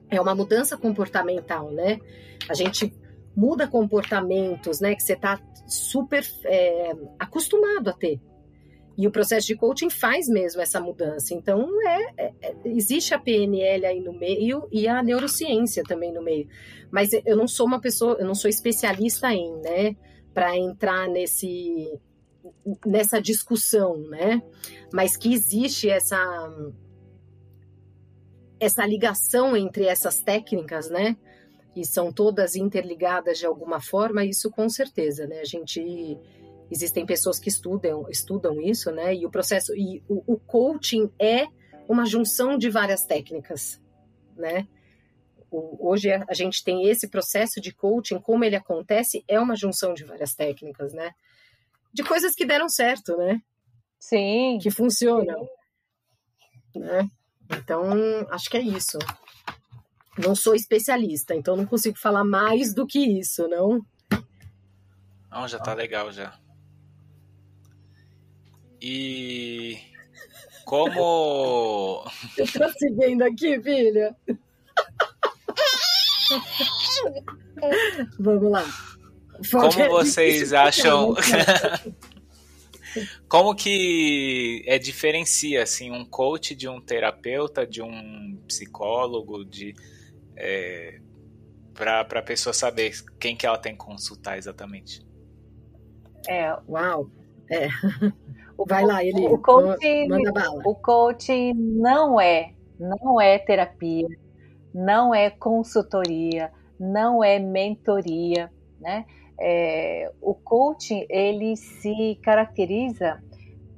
[0.10, 2.00] é uma mudança comportamental, né?
[2.48, 2.96] A gente
[3.36, 4.96] muda comportamentos, né?
[4.96, 5.38] Que você está
[5.68, 8.22] super é, acostumado a ter.
[8.98, 11.34] E o processo de coaching faz mesmo essa mudança.
[11.34, 16.22] Então, é, é, é existe a PNL aí no meio e a neurociência também no
[16.22, 16.48] meio.
[16.90, 19.96] Mas eu não sou uma pessoa, eu não sou especialista em, né,
[20.34, 22.00] para entrar nesse
[22.86, 24.42] nessa discussão, né?
[24.94, 26.18] Mas que existe essa
[28.60, 31.18] essa ligação entre essas técnicas, né?
[31.76, 35.42] E são todas interligadas de alguma forma, isso com certeza, né?
[35.42, 36.18] A gente
[36.70, 39.14] existem pessoas que estudam, estudam isso, né?
[39.14, 41.48] E o processo e o, o coaching é
[41.88, 43.82] uma junção de várias técnicas,
[44.36, 44.68] né?
[45.52, 49.94] O, hoje a gente tem esse processo de coaching, como ele acontece, é uma junção
[49.94, 51.12] de várias técnicas, né?
[51.94, 53.42] De coisas que deram certo, né?
[54.00, 54.60] Sim.
[54.62, 55.48] Que funcionam.
[56.76, 57.10] Né?
[57.50, 57.94] Então,
[58.30, 58.98] acho que é isso.
[60.18, 63.86] Não sou especialista, então não consigo falar mais do que isso, não?
[65.30, 66.38] Não, já tá legal já.
[68.88, 69.80] E
[70.64, 72.06] Como.
[72.38, 74.16] Eu tô seguindo aqui, filha.
[78.20, 78.64] Vamos lá.
[79.50, 81.16] Como vocês acham.
[83.28, 89.74] Como que é diferencia assim um coach de um terapeuta, de um psicólogo, de
[90.38, 91.02] é,
[91.74, 95.04] para a pessoa saber quem que ela tem que consultar exatamente?
[96.28, 97.10] É, uau,
[97.50, 97.68] é.
[98.58, 99.28] O, Vai lá, ele.
[99.28, 100.62] O coaching, manda bala.
[100.66, 104.08] O coaching não é, não é terapia,
[104.74, 109.06] não é consultoria, não é mentoria, né?
[109.40, 113.22] É, o coaching ele se caracteriza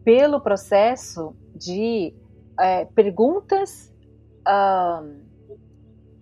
[0.04, 2.14] pelo processo de
[2.60, 3.94] é, perguntas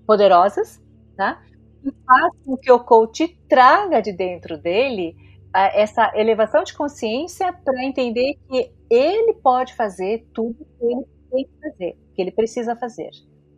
[0.08, 0.82] poderosas,
[1.16, 1.42] tá?
[1.84, 5.16] Que faz com que o coach traga de dentro dele
[5.56, 11.60] essa elevação de consciência para entender que ele pode fazer tudo que ele tem que
[11.62, 13.10] fazer, que ele precisa fazer,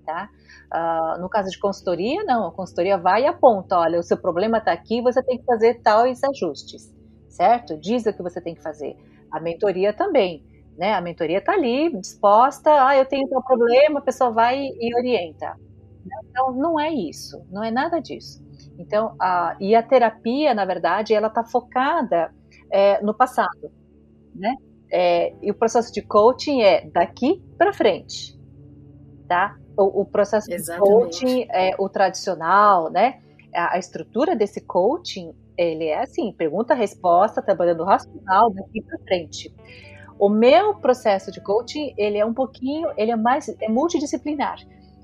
[0.06, 0.30] tá?
[0.74, 4.58] Uh, no caso de consultoria, não, a consultoria vai e aponta, olha, o seu problema
[4.58, 6.94] está aqui, você tem que fazer tais ajustes,
[7.30, 7.78] certo?
[7.78, 8.98] Diz o que você tem que fazer.
[9.32, 10.46] A mentoria também,
[10.78, 10.94] né?
[10.94, 15.56] A mentoria está ali, disposta, ah, eu tenho um problema, a pessoa vai e orienta.
[16.30, 18.47] Então, não é isso, não é nada disso.
[18.78, 22.34] Então, a, e a terapia, na verdade, ela está focada
[22.72, 23.72] é, no passado,
[24.36, 24.54] né?
[24.90, 28.40] É, e o processo de coaching é daqui para frente,
[29.28, 29.58] tá?
[29.78, 30.86] O, o processo Exatamente.
[30.86, 33.20] de coaching é o tradicional, né?
[33.54, 39.54] A, a, estrutura desse coaching, ele é assim, pergunta-resposta, trabalhando racional daqui para frente.
[40.20, 44.58] O meu processo de coaching, ele é um pouquinho, ele é mais, é multidisciplinar.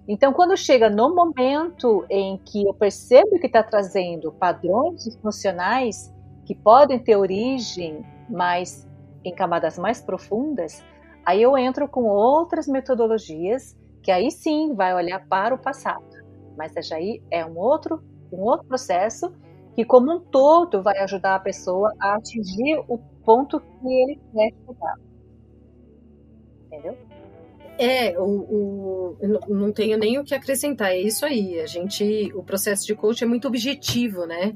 [0.08, 6.14] Então, quando chega no momento em que eu percebo que está trazendo padrões funcionais
[6.46, 8.88] que podem ter origem mais
[9.24, 10.84] em camadas mais profundas,
[11.26, 16.04] aí eu entro com outras metodologias que aí sim vai olhar para o passado.
[16.58, 19.34] Mas aí é um outro, um outro processo
[19.74, 24.54] que como um todo vai ajudar a pessoa a atingir o ponto que ele quer
[24.66, 24.96] chegar.
[26.68, 26.98] Entendeu?
[27.78, 29.18] É, o, o,
[29.50, 31.60] não tenho nem o que acrescentar, é isso aí.
[31.60, 34.56] A gente, o processo de coach é muito objetivo, né?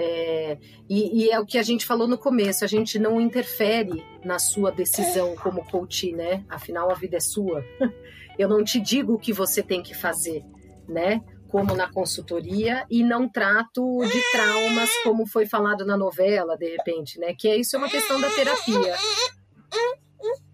[0.00, 0.56] É,
[0.88, 4.38] e, e, é o que a gente falou no começo, a gente não interfere na
[4.38, 6.44] sua decisão como coach, né?
[6.48, 7.64] Afinal, a vida é sua.
[8.38, 10.44] Eu não te digo o que você tem que fazer,
[10.88, 11.20] né?
[11.48, 17.18] Como na consultoria, e não trato de traumas, como foi falado na novela, de repente,
[17.18, 17.34] né?
[17.36, 18.94] Que é isso é uma questão da terapia.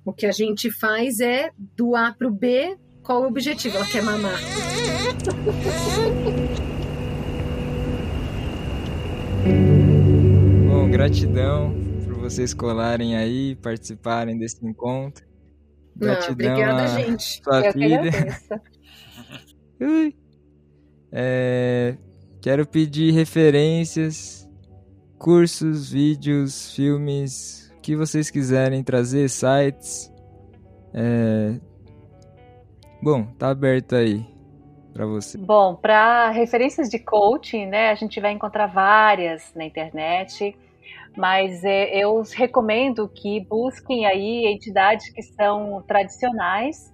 [0.04, 3.78] O que a gente faz é do A para o B, qual o objetivo?
[3.78, 4.38] Ela quer mamar.
[10.68, 11.74] Bom, gratidão
[12.04, 15.24] por vocês colarem aí, participarem desse encontro.
[15.96, 17.42] Gratidão Não, obrigada, a gente.
[17.42, 18.10] Sua filha.
[21.10, 21.96] é,
[22.42, 24.46] quero pedir referências,
[25.18, 30.10] cursos, vídeos, filmes, que vocês quiserem trazer, sites.
[30.94, 31.60] É...
[33.02, 34.24] Bom, tá aberto aí
[34.94, 35.36] para você.
[35.36, 40.56] Bom, para referências de coaching, né, a gente vai encontrar várias na internet,
[41.14, 46.90] mas é, eu recomendo que busquem aí entidades que são tradicionais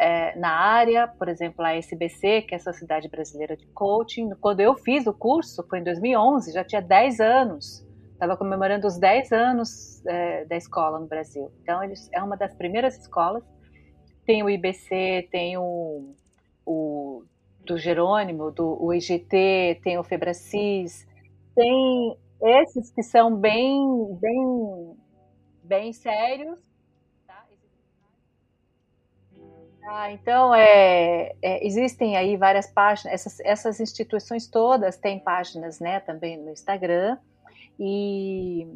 [0.00, 4.30] é, na área, por exemplo, a SBC, que é a Sociedade Brasileira de Coaching.
[4.40, 7.83] Quando eu fiz o curso, foi em 2011, já tinha 10 anos
[8.14, 11.52] estava comemorando os 10 anos é, da escola no Brasil.
[11.62, 13.44] Então, eles, é uma das primeiras escolas.
[14.24, 16.14] Tem o IBC, tem o,
[16.64, 17.24] o
[17.64, 21.06] do Jerônimo, do o IGT, tem o Febracis,
[21.54, 24.96] tem esses que são bem, bem,
[25.62, 26.58] bem sérios.
[27.26, 27.46] Tá?
[29.86, 36.00] Ah, então, é, é, existem aí várias páginas, essas, essas instituições todas têm páginas né,
[36.00, 37.18] também no Instagram.
[37.78, 38.66] E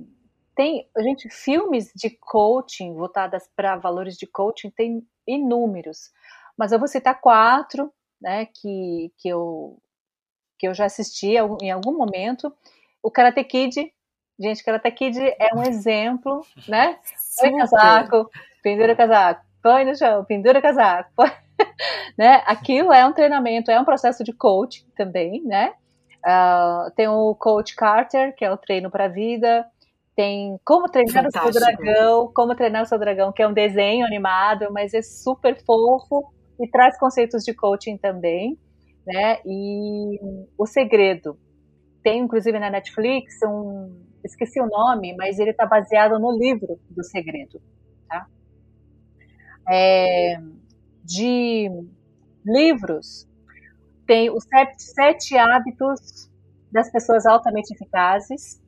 [0.54, 6.10] tem, gente, filmes de coaching voltadas para valores de coaching tem inúmeros,
[6.56, 9.80] mas eu vou citar quatro, né, que, que eu
[10.58, 12.52] que eu já assisti em algum momento.
[13.00, 13.92] O Karate Kid,
[14.40, 16.98] gente, Karate Kid é um exemplo, né?
[17.38, 18.28] Põe casaco,
[18.60, 21.30] pendura casaco, põe no chão, pendura casaco, põe...
[22.18, 22.42] né?
[22.44, 25.74] Aquilo é um treinamento, é um processo de coaching também, né?
[26.24, 29.66] Uh, tem o Coach Carter, que é o treino para a vida.
[30.16, 31.48] Tem Como Treinar Fantástico.
[31.48, 35.00] o Seu Dragão, Como Treinar o Seu Dragão, que é um desenho animado, mas é
[35.00, 38.58] super fofo e traz conceitos de coaching também.
[39.06, 39.38] Né?
[39.46, 40.18] E
[40.58, 41.38] O Segredo.
[42.02, 44.06] Tem, inclusive, na Netflix, um.
[44.24, 47.62] Esqueci o nome, mas ele está baseado no livro do Segredo.
[48.08, 48.26] Tá?
[49.70, 50.40] É,
[51.04, 51.70] de
[52.44, 53.27] livros,
[54.08, 56.30] tem os sete, sete hábitos
[56.72, 58.58] das pessoas altamente eficazes.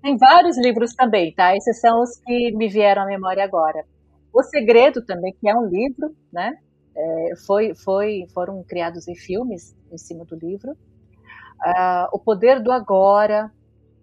[0.00, 1.54] Tem vários livros também, tá?
[1.54, 3.84] Esses são os que me vieram à memória agora.
[4.32, 6.56] O Segredo também, que é um livro, né?
[6.96, 10.72] É, foi, foi, foram criados em filmes em cima do livro.
[10.72, 13.52] Uh, o Poder do Agora,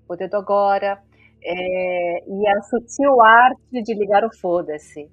[0.07, 1.01] Poder do Agora,
[1.43, 5.09] é, e a sutil arte de ligar o foda-se.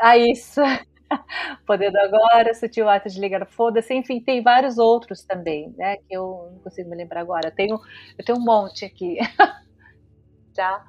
[0.00, 0.60] Ah, isso.
[1.66, 3.94] Poder do agora, sutil arte de ligar foda-se.
[3.94, 5.96] Enfim, tem vários outros também, né?
[5.98, 7.48] Que eu não consigo me lembrar agora.
[7.48, 7.78] Eu tenho,
[8.18, 9.18] eu tenho um monte aqui.
[10.54, 10.84] tá?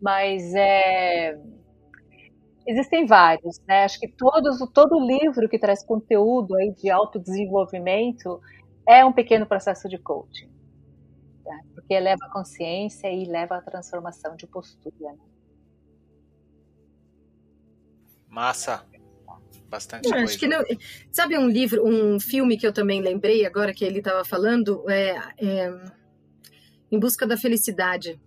[0.00, 1.38] Mas é,
[2.66, 3.84] existem vários, né?
[3.84, 8.40] Acho que todos, todo livro que traz conteúdo aí de autodesenvolvimento
[8.88, 10.48] é um pequeno processo de coaching.
[11.44, 11.60] Tá?
[11.74, 15.12] Porque leva a consciência e leva a transformação de postura.
[15.12, 15.18] Né?
[18.36, 18.84] Massa.
[19.66, 20.24] Bastante coisa.
[20.24, 20.62] Acho que não,
[21.10, 24.84] sabe um livro, um filme que eu também lembrei agora que ele estava falando?
[24.90, 25.74] É, é,
[26.92, 28.20] Em Busca da Felicidade.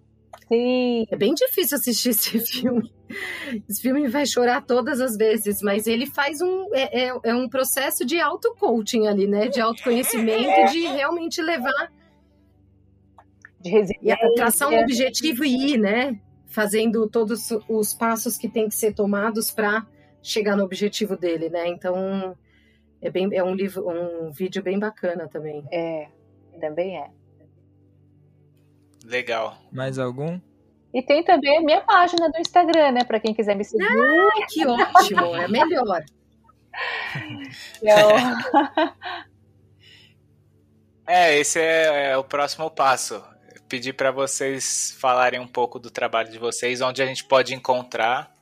[0.47, 1.05] Sim.
[1.11, 2.91] É bem difícil assistir esse filme.
[3.69, 6.73] Esse filme vai chorar todas as vezes, mas ele faz um.
[6.73, 9.47] É, é, é um processo de auto-coaching ali, né?
[9.47, 11.91] De autoconhecimento, de realmente levar.
[13.61, 14.33] De resiliência.
[14.35, 16.19] Traçar um objetivo e ir, né?
[16.47, 19.85] Fazendo todos os passos que tem que ser tomados para
[20.21, 21.67] chegar no objetivo dele, né?
[21.67, 22.37] Então
[23.01, 25.65] é bem é um livro, um vídeo bem bacana também.
[25.71, 26.07] É,
[26.59, 27.09] também é.
[29.05, 29.57] Legal.
[29.71, 30.39] Mais algum?
[30.93, 33.03] E tem também a minha página do Instagram, né?
[33.03, 33.85] Para quem quiser me seguir.
[33.85, 35.35] Ah, que ótimo!
[35.35, 36.03] É melhor.
[37.81, 38.09] Eu...
[41.07, 43.23] é, esse é, é, o próximo passo.
[43.67, 48.35] Pedir para vocês falarem um pouco do trabalho de vocês, onde a gente pode encontrar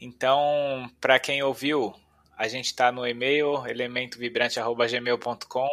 [0.00, 1.94] Então, para quem ouviu,
[2.36, 5.68] a gente está no e-mail elementovibrante.gmail.com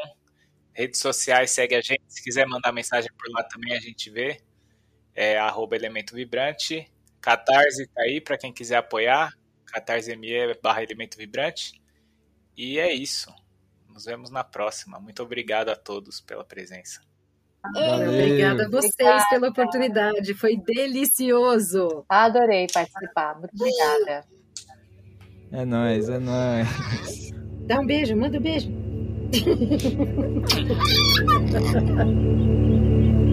[0.76, 2.04] Redes sociais, segue a gente.
[2.10, 4.42] Se quiser mandar mensagem por lá também, a gente vê.
[5.14, 6.92] É arroba Elemento Vibrante.
[7.22, 9.32] Catarse tá aí para quem quiser apoiar.
[9.68, 11.82] Catarse.me barra Elemento Vibrante.
[12.58, 13.34] E é isso.
[13.88, 15.00] Nos vemos na próxima.
[15.00, 17.02] Muito obrigado a todos pela presença.
[17.70, 19.26] Obrigada a vocês obrigada.
[19.30, 20.34] pela oportunidade.
[20.34, 22.06] Foi delicioso.
[22.10, 23.40] Adorei participar.
[23.40, 24.26] Muito obrigada.
[25.52, 27.32] É nóis, é nóis.
[27.68, 28.70] Dá um beijo, manda um beijo.